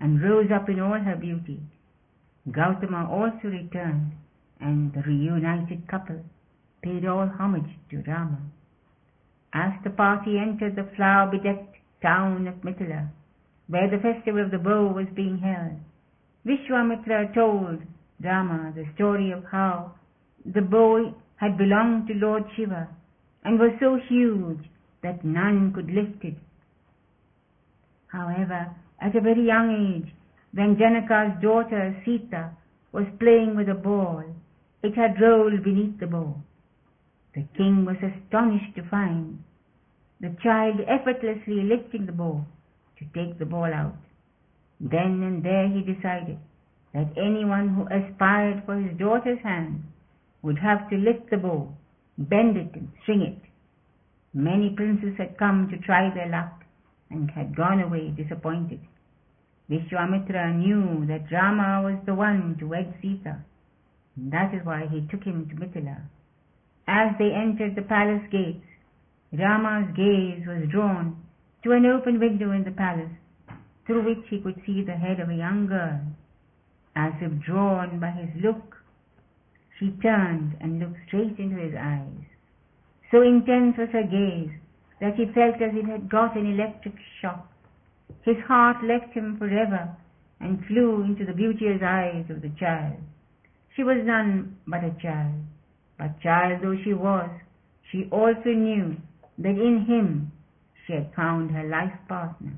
and 0.00 0.22
rose 0.22 0.50
up 0.54 0.68
in 0.68 0.80
all 0.80 0.98
her 0.98 1.16
beauty. 1.16 1.60
Gautama 2.50 3.08
also 3.10 3.48
returned, 3.48 4.12
and 4.60 4.92
the 4.92 5.02
reunited 5.02 5.88
couple 5.88 6.24
paid 6.82 7.06
all 7.06 7.28
homage 7.38 7.70
to 7.90 8.02
Rama. 8.06 8.38
As 9.52 9.72
the 9.82 9.90
party 9.90 10.38
entered 10.38 10.76
the 10.76 10.90
flower-bedecked 10.96 11.76
town 12.02 12.46
of 12.46 12.56
Mithila, 12.62 13.08
where 13.68 13.88
the 13.88 13.98
festival 13.98 14.44
of 14.44 14.50
the 14.50 14.58
bow 14.58 14.92
was 14.92 15.06
being 15.14 15.38
held, 15.38 15.80
Vishwamitra 16.44 17.34
told 17.34 17.80
Rama 18.22 18.72
the 18.74 18.84
story 18.94 19.30
of 19.30 19.44
how 19.50 19.92
the 20.44 20.60
bow 20.60 21.14
had 21.36 21.56
belonged 21.56 22.08
to 22.08 22.14
Lord 22.14 22.44
Shiva 22.56 22.88
and 23.44 23.58
was 23.58 23.72
so 23.80 23.98
huge 24.08 24.68
that 25.02 25.24
none 25.24 25.72
could 25.72 25.90
lift 25.90 26.24
it. 26.24 26.36
However, 28.08 28.74
at 29.00 29.16
a 29.16 29.20
very 29.20 29.46
young 29.46 29.70
age, 29.70 30.14
when 30.52 30.76
Janaka's 30.76 31.40
daughter 31.42 31.94
Sita 32.04 32.50
was 32.92 33.06
playing 33.18 33.56
with 33.56 33.68
a 33.68 33.74
ball, 33.74 34.24
it 34.82 34.94
had 34.94 35.20
rolled 35.20 35.64
beneath 35.64 35.98
the 35.98 36.06
bow. 36.06 36.36
The 37.34 37.44
king 37.56 37.84
was 37.84 37.96
astonished 37.96 38.76
to 38.76 38.88
find 38.88 39.42
the 40.20 40.36
child 40.42 40.80
effortlessly 40.86 41.62
lifting 41.62 42.06
the 42.06 42.12
bow 42.12 42.44
to 42.98 43.04
take 43.06 43.38
the 43.38 43.46
ball 43.46 43.72
out. 43.72 43.96
Then 44.80 45.22
and 45.22 45.42
there 45.42 45.68
he 45.68 45.80
decided 45.80 46.38
that 46.92 47.12
anyone 47.16 47.70
who 47.74 47.86
aspired 47.86 48.62
for 48.64 48.76
his 48.76 48.96
daughter's 48.98 49.40
hand 49.42 49.82
would 50.42 50.58
have 50.58 50.88
to 50.90 50.96
lift 50.96 51.30
the 51.30 51.36
bow, 51.36 51.74
bend 52.16 52.56
it 52.56 52.70
and 52.74 52.88
string 53.02 53.22
it. 53.22 53.38
Many 54.32 54.70
princes 54.70 55.16
had 55.18 55.38
come 55.38 55.68
to 55.70 55.78
try 55.78 56.14
their 56.14 56.28
luck 56.28 56.63
and 57.10 57.30
had 57.30 57.56
gone 57.56 57.80
away 57.80 58.10
disappointed. 58.10 58.80
Vishwamitra 59.70 60.54
knew 60.56 61.06
that 61.06 61.30
Rama 61.32 61.82
was 61.82 61.98
the 62.04 62.14
one 62.14 62.56
to 62.58 62.66
wed 62.66 62.94
Sita. 63.00 63.42
And 64.16 64.32
that 64.32 64.54
is 64.54 64.64
why 64.64 64.86
he 64.86 65.06
took 65.10 65.24
him 65.24 65.48
to 65.48 65.54
Mithila. 65.56 66.02
As 66.86 67.14
they 67.18 67.32
entered 67.32 67.74
the 67.74 67.82
palace 67.82 68.24
gates, 68.30 68.66
Rama's 69.32 69.94
gaze 69.96 70.46
was 70.46 70.68
drawn 70.70 71.16
to 71.62 71.72
an 71.72 71.86
open 71.86 72.20
window 72.20 72.52
in 72.52 72.64
the 72.64 72.70
palace, 72.70 73.10
through 73.86 74.04
which 74.04 74.28
he 74.28 74.40
could 74.40 74.60
see 74.66 74.82
the 74.82 74.96
head 74.96 75.18
of 75.18 75.30
a 75.30 75.34
young 75.34 75.66
girl. 75.66 76.00
As 76.94 77.12
if 77.20 77.40
drawn 77.40 77.98
by 77.98 78.10
his 78.10 78.30
look, 78.42 78.76
she 79.78 79.90
turned 80.02 80.56
and 80.60 80.78
looked 80.78 80.98
straight 81.06 81.38
into 81.38 81.56
his 81.56 81.74
eyes. 81.74 82.24
So 83.10 83.22
intense 83.22 83.76
was 83.78 83.88
her 83.90 84.04
gaze 84.04 84.52
that 85.00 85.14
he 85.16 85.26
felt 85.26 85.56
as 85.56 85.74
if 85.74 85.84
he 85.84 85.90
had 85.90 86.08
got 86.08 86.36
an 86.36 86.46
electric 86.46 86.94
shock. 87.20 87.50
His 88.22 88.36
heart 88.46 88.84
left 88.84 89.12
him 89.12 89.36
forever 89.38 89.96
and 90.40 90.64
flew 90.66 91.02
into 91.02 91.24
the 91.24 91.32
beauteous 91.32 91.82
eyes 91.82 92.24
of 92.30 92.42
the 92.42 92.52
child. 92.58 92.96
She 93.76 93.82
was 93.82 94.04
none 94.04 94.56
but 94.66 94.84
a 94.84 94.94
child. 95.02 95.34
But 95.98 96.20
child 96.20 96.60
though 96.62 96.76
she 96.84 96.94
was, 96.94 97.30
she 97.90 98.08
also 98.10 98.50
knew 98.50 98.96
that 99.38 99.50
in 99.50 99.84
him 99.86 100.32
she 100.86 100.92
had 100.94 101.12
found 101.14 101.50
her 101.50 101.64
life 101.64 101.98
partner. 102.08 102.52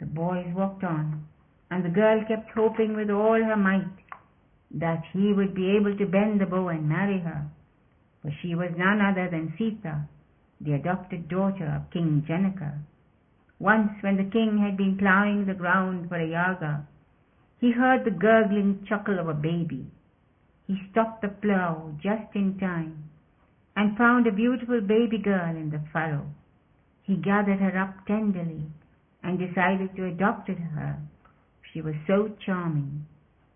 The 0.00 0.06
boys 0.06 0.46
walked 0.54 0.84
on, 0.84 1.26
and 1.70 1.84
the 1.84 1.88
girl 1.88 2.24
kept 2.26 2.50
hoping 2.54 2.94
with 2.96 3.10
all 3.10 3.42
her 3.42 3.56
might 3.56 3.86
that 4.70 5.02
he 5.12 5.32
would 5.32 5.54
be 5.54 5.76
able 5.76 5.96
to 5.96 6.06
bend 6.06 6.40
the 6.40 6.46
bow 6.46 6.68
and 6.68 6.88
marry 6.88 7.20
her, 7.20 7.46
for 8.22 8.30
she 8.42 8.54
was 8.54 8.70
none 8.76 9.00
other 9.00 9.28
than 9.30 9.54
Sita, 9.56 10.06
the 10.60 10.74
adopted 10.74 11.28
daughter 11.28 11.66
of 11.66 11.90
King 11.90 12.24
Janaka. 12.26 12.78
Once, 13.58 13.90
when 14.02 14.16
the 14.16 14.30
king 14.30 14.58
had 14.58 14.76
been 14.76 14.96
plowing 14.98 15.46
the 15.46 15.54
ground 15.54 16.08
for 16.08 16.16
a 16.16 16.26
yaga, 16.26 16.86
he 17.60 17.72
heard 17.72 18.04
the 18.04 18.10
gurgling 18.10 18.84
chuckle 18.88 19.18
of 19.18 19.28
a 19.28 19.34
baby. 19.34 19.86
He 20.66 20.76
stopped 20.90 21.22
the 21.22 21.28
plow 21.28 21.92
just 22.02 22.34
in 22.34 22.58
time 22.58 23.10
and 23.74 23.96
found 23.96 24.26
a 24.26 24.32
beautiful 24.32 24.80
baby 24.80 25.18
girl 25.18 25.56
in 25.56 25.70
the 25.70 25.80
furrow. 25.92 26.26
He 27.02 27.16
gathered 27.16 27.60
her 27.60 27.78
up 27.78 28.06
tenderly 28.06 28.66
and 29.22 29.38
decided 29.38 29.96
to 29.96 30.06
adopt 30.06 30.48
her. 30.48 30.98
She 31.72 31.80
was 31.80 31.94
so 32.06 32.30
charming. 32.44 33.06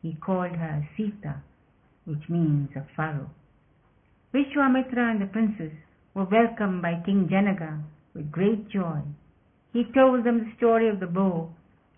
He 0.00 0.14
called 0.14 0.56
her 0.56 0.88
Sita, 0.96 1.42
which 2.04 2.28
means 2.28 2.70
a 2.74 2.84
furrow. 2.96 3.30
Vishwamitra 4.32 5.10
and 5.10 5.20
the 5.20 5.26
princess 5.26 5.72
were 6.14 6.24
welcomed 6.24 6.82
by 6.82 7.02
King 7.04 7.28
Janaka 7.30 7.80
with 8.14 8.30
great 8.30 8.68
joy. 8.68 9.00
He 9.72 9.84
told 9.94 10.24
them 10.24 10.38
the 10.38 10.56
story 10.56 10.88
of 10.88 11.00
the 11.00 11.06
bow 11.06 11.50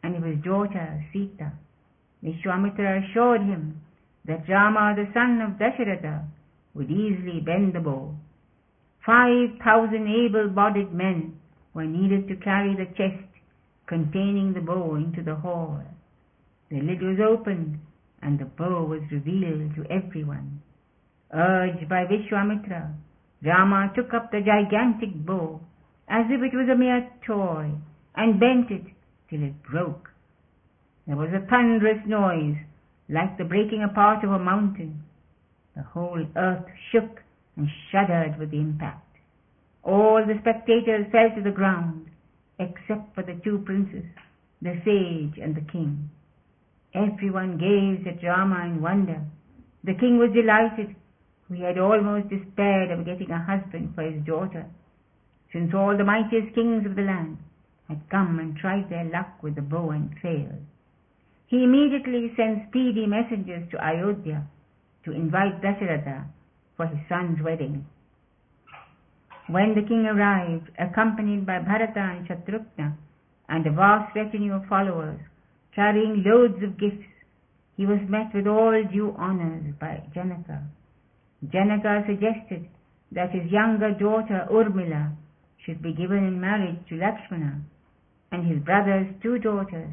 and 0.02 0.16
of 0.16 0.22
his 0.22 0.38
daughter 0.44 1.04
Sita. 1.12 1.52
Vishwamitra 2.22 3.02
assured 3.04 3.42
him 3.42 3.80
that 4.26 4.48
Rama, 4.48 4.94
the 4.96 5.10
son 5.12 5.40
of 5.40 5.58
Dasharatha, 5.58 6.24
would 6.74 6.90
easily 6.90 7.40
bend 7.40 7.74
the 7.74 7.80
bow. 7.80 8.14
Five 9.04 9.58
thousand 9.62 10.08
able-bodied 10.08 10.92
men 10.92 11.38
were 11.74 11.84
needed 11.84 12.28
to 12.28 12.36
carry 12.36 12.74
the 12.74 12.86
chest 12.96 13.28
containing 13.86 14.54
the 14.54 14.60
bow 14.60 14.94
into 14.94 15.22
the 15.22 15.34
hall. 15.34 15.82
The 16.70 16.80
lid 16.80 17.02
was 17.02 17.18
opened 17.20 17.78
and 18.22 18.38
the 18.38 18.46
bow 18.46 18.84
was 18.84 19.02
revealed 19.10 19.74
to 19.74 19.84
everyone. 19.90 20.62
Urged 21.32 21.88
by 21.88 22.06
Vishwamitra, 22.06 22.94
Rama 23.44 23.92
took 23.94 24.14
up 24.14 24.30
the 24.30 24.40
gigantic 24.40 25.14
bow 25.26 25.60
as 26.08 26.26
if 26.30 26.40
it 26.42 26.56
was 26.56 26.68
a 26.68 26.76
mere 26.76 27.08
toy 27.26 27.70
and 28.14 28.40
bent 28.40 28.70
it 28.70 28.84
till 29.28 29.42
it 29.42 29.62
broke. 29.62 30.10
There 31.06 31.16
was 31.16 31.30
a 31.34 31.46
thunderous 31.46 32.06
noise 32.06 32.56
like 33.08 33.36
the 33.36 33.44
breaking 33.44 33.82
apart 33.82 34.24
of 34.24 34.30
a 34.32 34.38
mountain. 34.38 35.02
The 35.76 35.82
whole 35.82 36.24
earth 36.36 36.64
shook 36.90 37.20
and 37.56 37.68
shuddered 37.90 38.38
with 38.38 38.50
the 38.50 38.58
impact. 38.58 39.00
All 39.82 40.24
the 40.26 40.38
spectators 40.40 41.06
fell 41.12 41.28
to 41.36 41.42
the 41.42 41.54
ground, 41.54 42.06
except 42.58 43.14
for 43.14 43.22
the 43.22 43.38
two 43.44 43.58
princes, 43.66 44.04
the 44.62 44.80
sage 44.84 45.38
and 45.42 45.54
the 45.54 45.66
king. 45.70 46.08
Everyone 46.94 47.58
gazed 47.58 48.06
at 48.06 48.26
Rama 48.26 48.64
in 48.66 48.80
wonder. 48.80 49.20
The 49.82 49.94
king 49.94 50.16
was 50.18 50.32
delighted. 50.32 50.96
He 51.52 51.62
had 51.62 51.78
almost 51.78 52.28
despaired 52.28 52.90
of 52.90 53.04
getting 53.04 53.30
a 53.30 53.42
husband 53.42 53.94
for 53.94 54.02
his 54.02 54.24
daughter, 54.24 54.66
since 55.52 55.74
all 55.74 55.96
the 55.96 56.04
mightiest 56.04 56.54
kings 56.54 56.86
of 56.86 56.96
the 56.96 57.02
land 57.02 57.38
had 57.88 58.08
come 58.08 58.38
and 58.38 58.56
tried 58.56 58.88
their 58.88 59.04
luck 59.04 59.42
with 59.42 59.54
the 59.54 59.62
bow 59.62 59.90
and 59.90 60.18
failed. 60.20 60.64
He 61.46 61.64
immediately 61.64 62.32
sent 62.34 62.68
speedy 62.68 63.06
messengers 63.06 63.68
to 63.70 63.84
Ayodhya 63.84 64.46
to 65.04 65.12
invite 65.12 65.60
Dasharatha 65.60 66.24
for 66.76 66.86
his 66.86 66.98
son's 67.08 67.42
wedding. 67.42 67.86
When 69.46 69.74
the 69.74 69.82
king 69.82 70.06
arrived, 70.06 70.70
accompanied 70.78 71.44
by 71.44 71.58
Bharata 71.58 72.00
and 72.00 72.26
Shatrughna 72.26 72.96
and 73.48 73.66
a 73.66 73.70
vast 73.70 74.16
retinue 74.16 74.54
of 74.54 74.64
followers, 74.66 75.20
carrying 75.74 76.24
loads 76.24 76.62
of 76.62 76.78
gifts, 76.78 77.04
he 77.76 77.84
was 77.84 78.00
met 78.08 78.34
with 78.34 78.46
all 78.46 78.82
due 78.90 79.14
honors 79.18 79.74
by 79.78 80.02
Janaka. 80.14 80.62
Janaka 81.52 82.04
suggested 82.06 82.68
that 83.12 83.30
his 83.30 83.50
younger 83.50 83.90
daughter 83.92 84.46
Urmila 84.50 85.12
should 85.64 85.82
be 85.82 85.92
given 85.92 86.24
in 86.24 86.40
marriage 86.40 86.78
to 86.88 86.96
Lakshmana, 86.96 87.60
and 88.32 88.46
his 88.46 88.62
brother's 88.62 89.08
two 89.22 89.38
daughters, 89.38 89.90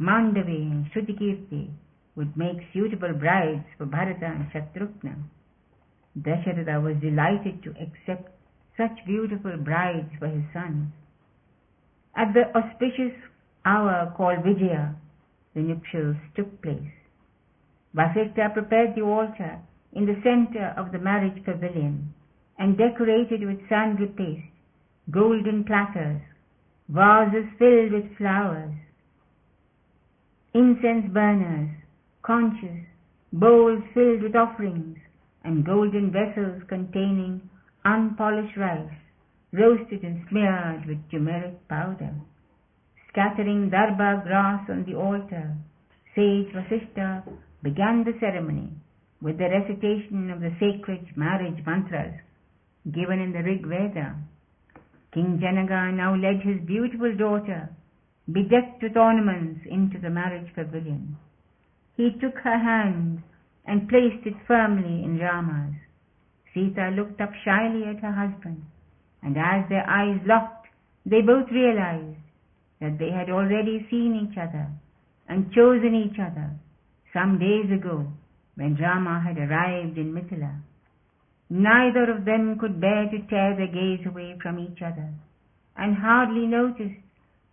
Mandavi 0.00 0.70
and 0.70 0.86
Shrutikirti, 0.92 1.70
would 2.16 2.36
make 2.36 2.58
suitable 2.72 3.12
brides 3.14 3.64
for 3.76 3.86
Bharata 3.86 4.26
and 4.26 4.50
Shatrughna. 4.52 5.16
Dasharatha 6.18 6.82
was 6.82 6.96
delighted 7.00 7.62
to 7.62 7.70
accept 7.70 8.32
such 8.76 9.04
beautiful 9.06 9.56
brides 9.58 10.10
for 10.18 10.28
his 10.28 10.44
sons. 10.52 10.88
At 12.16 12.32
the 12.34 12.50
auspicious 12.56 13.16
hour 13.64 14.12
called 14.16 14.42
Vijaya, 14.44 14.94
the 15.54 15.60
nuptials 15.60 16.16
took 16.34 16.62
place. 16.62 16.92
Vasishtha 17.94 18.52
prepared 18.52 18.94
the 18.94 19.02
altar 19.02 19.60
in 19.92 20.06
the 20.06 20.20
center 20.22 20.72
of 20.76 20.92
the 20.92 20.98
marriage 20.98 21.44
pavilion 21.44 22.14
and 22.58 22.78
decorated 22.78 23.44
with 23.44 23.68
sandal 23.68 24.06
paste, 24.08 24.46
golden 25.10 25.64
platters, 25.64 26.20
vases 26.88 27.48
filled 27.58 27.92
with 27.92 28.16
flowers, 28.16 28.74
incense 30.54 31.12
burners, 31.12 31.70
conches, 32.22 32.84
bowls 33.32 33.82
filled 33.94 34.22
with 34.22 34.36
offerings, 34.36 34.98
and 35.44 35.64
golden 35.64 36.12
vessels 36.12 36.62
containing 36.68 37.40
unpolished 37.84 38.56
rice, 38.56 38.98
roasted 39.52 40.02
and 40.02 40.24
smeared 40.28 40.86
with 40.86 40.98
turmeric 41.10 41.56
powder. 41.68 42.14
Scattering 43.08 43.70
darba 43.70 44.22
grass 44.22 44.68
on 44.68 44.84
the 44.84 44.94
altar, 44.94 45.56
sage 46.14 46.52
Vasishtha 46.54 47.24
began 47.62 48.04
the 48.04 48.12
ceremony 48.20 48.70
with 49.22 49.36
the 49.38 49.48
recitation 49.48 50.30
of 50.30 50.40
the 50.40 50.52
sacred 50.58 51.06
marriage 51.16 51.64
mantras 51.66 52.14
given 52.90 53.20
in 53.20 53.32
the 53.32 53.42
Rig 53.42 53.66
Veda. 53.66 54.16
King 55.12 55.38
Janaka 55.40 55.92
now 55.92 56.14
led 56.16 56.40
his 56.40 56.64
beautiful 56.66 57.14
daughter, 57.16 57.68
bedecked 58.32 58.82
with 58.82 58.96
ornaments, 58.96 59.60
into 59.68 59.98
the 59.98 60.08
marriage 60.08 60.48
pavilion. 60.54 61.16
He 61.96 62.12
took 62.20 62.34
her 62.42 62.58
hand 62.58 63.22
and 63.66 63.88
placed 63.88 64.24
it 64.24 64.34
firmly 64.46 65.04
in 65.04 65.18
Rama's. 65.18 65.74
Sita 66.54 66.90
looked 66.96 67.20
up 67.20 67.32
shyly 67.44 67.84
at 67.84 68.00
her 68.00 68.12
husband, 68.12 68.64
and 69.22 69.36
as 69.36 69.68
their 69.68 69.88
eyes 69.88 70.20
locked, 70.24 70.68
they 71.04 71.20
both 71.20 71.50
realized 71.50 72.16
that 72.80 72.98
they 72.98 73.10
had 73.10 73.28
already 73.28 73.86
seen 73.90 74.16
each 74.16 74.38
other 74.38 74.68
and 75.28 75.52
chosen 75.52 75.94
each 75.94 76.18
other 76.18 76.50
some 77.12 77.38
days 77.38 77.70
ago 77.70 78.10
when 78.60 78.76
Rama 78.76 79.22
had 79.26 79.38
arrived 79.38 79.96
in 79.96 80.12
Mithila. 80.12 80.60
Neither 81.48 82.10
of 82.12 82.26
them 82.26 82.58
could 82.58 82.78
bear 82.78 83.08
to 83.10 83.26
tear 83.30 83.56
their 83.56 83.72
gaze 83.72 84.04
away 84.06 84.36
from 84.42 84.58
each 84.58 84.82
other, 84.82 85.08
and 85.78 85.96
hardly 85.96 86.46
noticed 86.46 87.00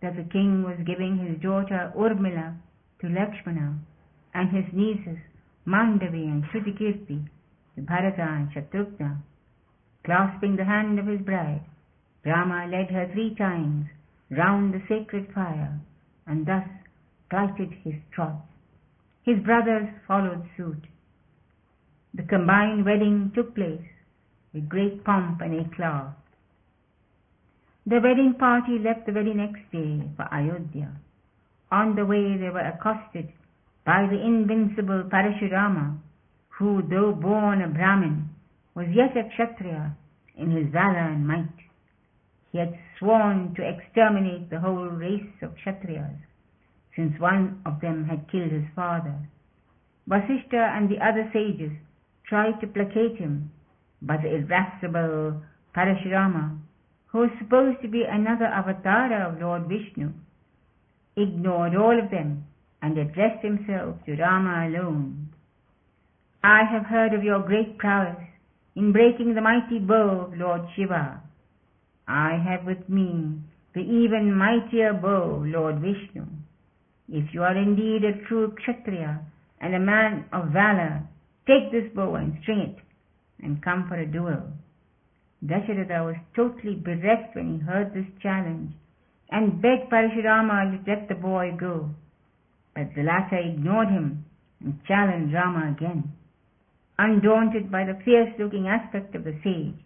that 0.02 0.16
the 0.16 0.28
king 0.30 0.62
was 0.62 0.76
giving 0.84 1.16
his 1.16 1.40
daughter 1.40 1.90
Urmila 1.96 2.56
to 3.00 3.08
Lakshmana 3.08 3.78
and 4.34 4.50
his 4.50 4.66
nieces 4.74 5.16
Mandavi 5.66 6.28
and 6.28 6.44
Shrutikirti 6.44 7.24
to 7.74 7.80
Bharata 7.80 8.28
and 8.28 8.52
Shatrughna. 8.52 9.16
Clasping 10.04 10.56
the 10.56 10.64
hand 10.66 10.98
of 10.98 11.06
his 11.06 11.22
bride, 11.22 11.64
Rama 12.26 12.68
led 12.70 12.90
her 12.90 13.10
three 13.14 13.34
times 13.34 13.86
round 14.30 14.74
the 14.74 14.82
sacred 14.86 15.32
fire 15.34 15.80
and 16.26 16.44
thus 16.44 16.68
plighted 17.30 17.72
his 17.82 17.94
troth. 18.12 18.42
His 19.22 19.38
brothers 19.40 19.88
followed 20.06 20.44
suit. 20.56 20.84
The 22.14 22.22
combined 22.22 22.84
wedding 22.84 23.32
took 23.34 23.54
place 23.54 23.84
with 24.52 24.68
great 24.68 25.04
pomp 25.04 25.40
and 25.40 25.54
eclat. 25.54 26.14
The 27.86 28.00
wedding 28.00 28.34
party 28.38 28.78
left 28.78 29.06
the 29.06 29.12
very 29.12 29.34
next 29.34 29.70
day 29.70 30.02
for 30.16 30.26
Ayodhya. 30.32 30.90
On 31.70 31.94
the 31.94 32.06
way 32.06 32.36
they 32.36 32.50
were 32.50 32.60
accosted 32.60 33.32
by 33.84 34.06
the 34.06 34.20
invincible 34.20 35.04
Parashurama, 35.04 35.98
who, 36.48 36.82
though 36.82 37.12
born 37.12 37.62
a 37.62 37.68
Brahmin, 37.68 38.30
was 38.74 38.88
yet 38.88 39.16
a 39.16 39.28
Kshatriya 39.28 39.96
in 40.36 40.50
his 40.50 40.72
valor 40.72 41.12
and 41.12 41.26
might. 41.26 41.58
He 42.52 42.58
had 42.58 42.78
sworn 42.98 43.54
to 43.54 43.68
exterminate 43.68 44.50
the 44.50 44.60
whole 44.60 44.88
race 44.88 45.42
of 45.42 45.54
Kshatriyas, 45.56 46.16
since 46.96 47.18
one 47.20 47.60
of 47.64 47.80
them 47.80 48.04
had 48.04 48.30
killed 48.30 48.50
his 48.50 48.68
father. 48.74 49.14
Vasishtha 50.08 50.76
and 50.76 50.88
the 50.88 51.04
other 51.04 51.30
sages 51.32 51.72
tried 52.28 52.60
to 52.60 52.66
placate 52.66 53.16
him, 53.16 53.50
but 54.02 54.22
the 54.22 54.34
irascible 54.34 55.42
Parashurama, 55.74 56.58
who 57.06 57.18
was 57.18 57.30
supposed 57.38 57.80
to 57.82 57.88
be 57.88 58.04
another 58.08 58.44
avatar 58.44 59.28
of 59.28 59.40
Lord 59.40 59.66
Vishnu, 59.68 60.12
ignored 61.16 61.74
all 61.74 61.98
of 61.98 62.10
them 62.10 62.44
and 62.82 62.96
addressed 62.96 63.42
himself 63.42 63.96
to 64.06 64.16
Rama 64.16 64.68
alone. 64.68 65.28
I 66.42 66.62
have 66.70 66.86
heard 66.86 67.14
of 67.14 67.24
your 67.24 67.40
great 67.40 67.78
prowess 67.78 68.18
in 68.76 68.92
breaking 68.92 69.34
the 69.34 69.40
mighty 69.40 69.78
bow 69.80 70.26
of 70.26 70.38
Lord 70.38 70.62
Shiva. 70.76 71.20
I 72.06 72.36
have 72.36 72.64
with 72.64 72.88
me 72.88 73.40
the 73.74 73.80
even 73.80 74.34
mightier 74.34 74.92
bow 74.92 75.42
Lord 75.44 75.80
Vishnu. 75.80 76.24
If 77.08 77.34
you 77.34 77.42
are 77.42 77.56
indeed 77.56 78.04
a 78.04 78.24
true 78.26 78.54
Kshatriya 78.56 79.20
and 79.60 79.74
a 79.74 79.80
man 79.80 80.26
of 80.32 80.50
valor, 80.50 81.02
take 81.48 81.72
this 81.72 81.90
bow 81.94 82.14
and 82.16 82.38
string 82.42 82.60
it, 82.60 82.76
and 83.42 83.62
come 83.64 83.88
for 83.88 83.96
a 83.96 84.06
duel. 84.06 84.52
Dasharatha 85.44 86.04
was 86.04 86.16
totally 86.36 86.74
bereft 86.74 87.34
when 87.34 87.58
he 87.58 87.64
heard 87.64 87.94
this 87.94 88.06
challenge, 88.22 88.72
and 89.30 89.62
begged 89.62 89.90
Parashurama 89.90 90.84
to 90.84 90.90
let 90.90 91.08
the 91.08 91.14
boy 91.14 91.56
go. 91.58 91.88
But 92.74 92.94
the 92.94 93.02
latter 93.02 93.38
ignored 93.38 93.88
him 93.88 94.24
and 94.60 94.78
challenged 94.86 95.32
Rama 95.32 95.74
again. 95.74 96.12
Undaunted 96.98 97.70
by 97.70 97.84
the 97.84 97.98
fierce-looking 98.04 98.68
aspect 98.68 99.14
of 99.14 99.24
the 99.24 99.38
sage, 99.42 99.80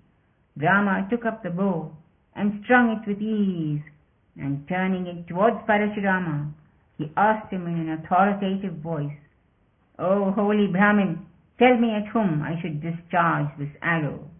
Rama 0.57 1.07
took 1.11 1.25
up 1.25 1.42
the 1.42 1.51
bow 1.51 1.92
and 2.35 2.62
strung 2.64 2.98
it 2.98 3.09
with 3.09 3.20
ease, 3.20 3.83
and 4.37 4.66
turning 4.68 5.07
it 5.07 5.29
towards 5.29 5.59
Parashurama, 5.68 6.51
he 6.98 7.12
asked 7.16 7.53
him 7.53 7.66
in 7.66 7.88
an 7.88 8.03
authoritative 8.03 8.79
voice, 8.79 9.12
O 9.98 10.33
holy 10.33 10.66
Brahmin, 10.68 11.27
tell 11.58 11.76
me 11.76 11.94
at 11.94 12.12
whom 12.12 12.42
I 12.42 12.60
should 12.60 12.82
discharge 12.82 13.48
this 13.58 13.74
arrow. 13.82 14.30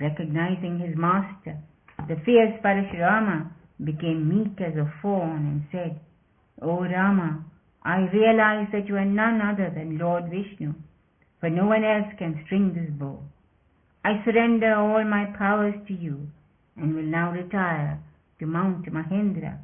Recognizing 0.00 0.78
his 0.78 0.96
master, 0.96 1.58
the 2.08 2.16
fierce 2.24 2.60
Parashurama 2.62 3.50
became 3.84 4.28
meek 4.28 4.60
as 4.60 4.76
a 4.76 4.92
fawn 5.02 5.46
and 5.46 5.62
said, 5.72 6.00
O 6.62 6.82
Rama, 6.82 7.44
I 7.82 8.08
realize 8.12 8.68
that 8.72 8.88
you 8.88 8.96
are 8.96 9.04
none 9.04 9.40
other 9.40 9.70
than 9.74 9.98
Lord 9.98 10.24
Vishnu, 10.30 10.74
for 11.40 11.50
no 11.50 11.66
one 11.66 11.84
else 11.84 12.12
can 12.18 12.42
string 12.46 12.74
this 12.74 12.90
bow. 12.98 13.22
I 14.04 14.22
surrender 14.24 14.74
all 14.74 15.04
my 15.04 15.26
powers 15.36 15.74
to 15.86 15.94
you 15.94 16.28
and 16.76 16.94
will 16.94 17.02
now 17.02 17.32
retire 17.32 18.00
to 18.38 18.46
Mount 18.46 18.86
Mahendra 18.86 19.58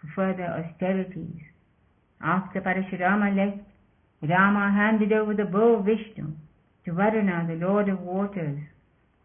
for 0.00 0.08
further 0.14 0.44
austerities. 0.44 1.42
After 2.20 2.60
Parashurama 2.60 3.36
left, 3.36 3.66
Rama 4.22 4.70
handed 4.70 5.12
over 5.12 5.34
the 5.34 5.44
bow 5.44 5.78
of 5.78 5.84
Vishnu 5.84 6.28
to 6.84 6.92
Varuna, 6.92 7.44
the 7.48 7.66
Lord 7.66 7.88
of 7.88 8.00
Waters, 8.00 8.60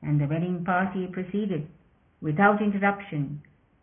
and 0.02 0.20
the 0.20 0.26
wedding 0.26 0.64
party 0.66 1.06
proceeded 1.06 1.68
without 2.20 2.64
interruption 2.64 3.42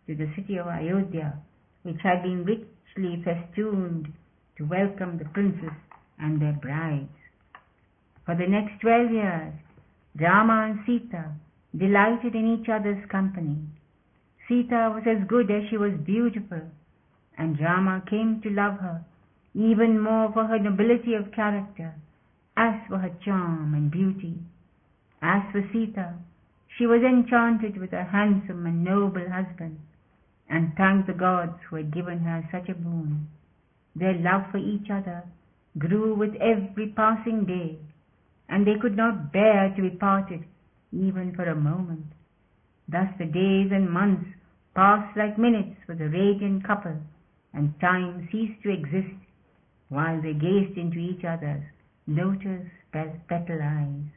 to 0.09 0.17
the 0.17 0.29
city 0.35 0.57
of 0.57 0.67
Ayodhya, 0.67 1.39
which 1.85 2.01
had 2.03 2.23
been 2.25 2.45
richly 2.45 3.23
festooned 3.23 4.13
to 4.57 4.65
welcome 4.65 5.19
the 5.19 5.25
princes 5.27 5.71
and 6.19 6.43
their 6.43 6.59
brides. 6.61 7.09
For 8.27 8.35
the 8.35 8.49
next 8.49 8.81
twelve 8.81 9.13
years, 9.13 9.55
Rama 10.19 10.71
and 10.71 10.81
Sita 10.85 11.31
delighted 11.77 12.35
in 12.35 12.59
each 12.59 12.69
other's 12.69 13.05
company. 13.09 13.59
Sita 14.49 14.91
was 14.93 15.05
as 15.07 15.29
good 15.29 15.49
as 15.51 15.69
she 15.71 15.77
was 15.77 15.93
beautiful, 16.05 16.63
and 17.39 17.61
Rama 17.61 18.03
came 18.11 18.41
to 18.43 18.51
love 18.51 18.79
her 18.81 19.05
even 19.55 20.01
more 20.01 20.33
for 20.33 20.47
her 20.47 20.59
nobility 20.59 21.15
of 21.15 21.33
character, 21.33 21.95
as 22.57 22.75
for 22.89 22.99
her 22.99 23.15
charm 23.25 23.75
and 23.75 23.91
beauty. 23.91 24.35
As 25.23 25.43
for 25.53 25.63
Sita, 25.73 26.15
she 26.77 26.87
was 26.87 27.03
enchanted 27.03 27.79
with 27.79 27.93
her 27.93 28.05
handsome 28.05 28.67
and 28.67 28.83
noble 28.85 29.31
husband, 29.31 29.79
and 30.49 30.75
thanked 30.77 31.07
the 31.07 31.15
gods 31.15 31.59
who 31.69 31.77
had 31.77 31.95
given 31.95 32.19
her 32.21 32.47
such 32.51 32.69
a 32.69 32.75
boon. 32.75 33.29
Their 33.95 34.15
love 34.15 34.51
for 34.51 34.59
each 34.59 34.91
other 34.91 35.23
grew 35.79 36.15
with 36.15 36.35
every 36.37 36.89
passing 36.89 37.45
day, 37.45 37.79
and 38.49 38.67
they 38.67 38.79
could 38.81 38.97
not 38.97 39.33
bear 39.33 39.73
to 39.75 39.83
be 39.83 39.91
parted 39.91 40.45
even 40.93 41.35
for 41.35 41.45
a 41.45 41.55
moment. 41.55 42.07
Thus 42.89 43.09
the 43.19 43.25
days 43.25 43.71
and 43.73 43.91
months 43.91 44.27
passed 44.75 45.17
like 45.17 45.39
minutes 45.39 45.77
for 45.87 45.95
the 45.95 46.09
radiant 46.09 46.65
couple, 46.65 46.97
and 47.53 47.81
time 47.81 48.29
ceased 48.31 48.63
to 48.65 48.71
exist 48.71 49.15
while 49.89 50.21
they 50.21 50.33
gazed 50.33 50.77
into 50.77 50.99
each 50.99 51.25
other's 51.25 51.63
lotus 52.07 52.67
petal 52.93 53.61
eyes. 53.63 54.11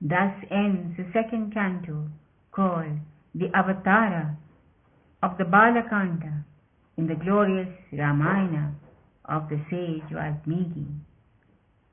Thus 0.00 0.34
ends 0.50 0.96
the 0.96 1.06
second 1.12 1.54
canto 1.54 2.08
called 2.52 2.98
the 3.34 3.48
Avatara 3.48 4.36
of 5.22 5.38
the 5.38 5.44
Balakanda 5.44 6.44
in 6.96 7.06
the 7.06 7.14
glorious 7.14 7.68
Ramayana 7.92 8.74
of 9.24 9.48
the 9.48 9.60
sage 9.70 10.10
Valmiki. 10.12 10.86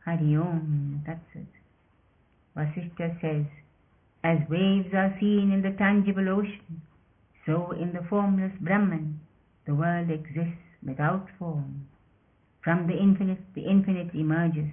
Hari 0.06 0.36
Om, 0.36 1.04
it. 1.08 1.47
Vasishtha 2.56 3.19
says, 3.21 3.45
as 4.23 4.38
waves 4.49 4.93
are 4.93 5.15
seen 5.19 5.52
in 5.52 5.62
the 5.62 5.76
tangible 5.78 6.30
ocean, 6.30 6.82
so 7.45 7.71
in 7.71 7.93
the 7.93 8.06
formless 8.10 8.54
Brahman 8.62 9.19
the 9.65 9.76
world 9.76 10.10
exists 10.10 10.62
without 10.86 11.28
form. 11.39 11.88
From 12.63 12.88
the 12.88 12.98
infinite, 12.98 13.39
the 13.56 13.65
infinite 13.65 14.13
emerges 14.13 14.72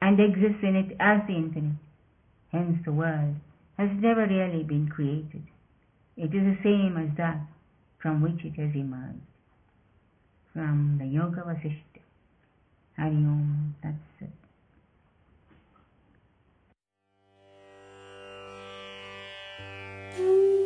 and 0.00 0.18
exists 0.18 0.62
in 0.62 0.74
it 0.76 0.96
as 0.98 1.20
the 1.26 1.34
infinite. 1.34 1.78
Hence 2.50 2.78
the 2.84 2.92
world 2.92 3.36
has 3.78 3.88
never 3.94 4.26
really 4.26 4.64
been 4.64 4.88
created. 4.88 5.42
It 6.16 6.34
is 6.34 6.44
the 6.44 6.58
same 6.62 6.96
as 6.98 7.16
that 7.16 7.40
from 8.00 8.20
which 8.20 8.44
it 8.44 8.60
has 8.60 8.74
emerged. 8.74 9.20
From 10.52 10.98
the 11.00 11.06
Yoga 11.06 11.42
Vasishta. 11.42 12.00
Hari 12.96 13.14
Om, 13.14 13.74
that's 13.82 13.96
it. 14.20 14.28
Mm. 20.18 20.61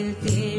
el 0.00 0.14
tiempo. 0.16 0.49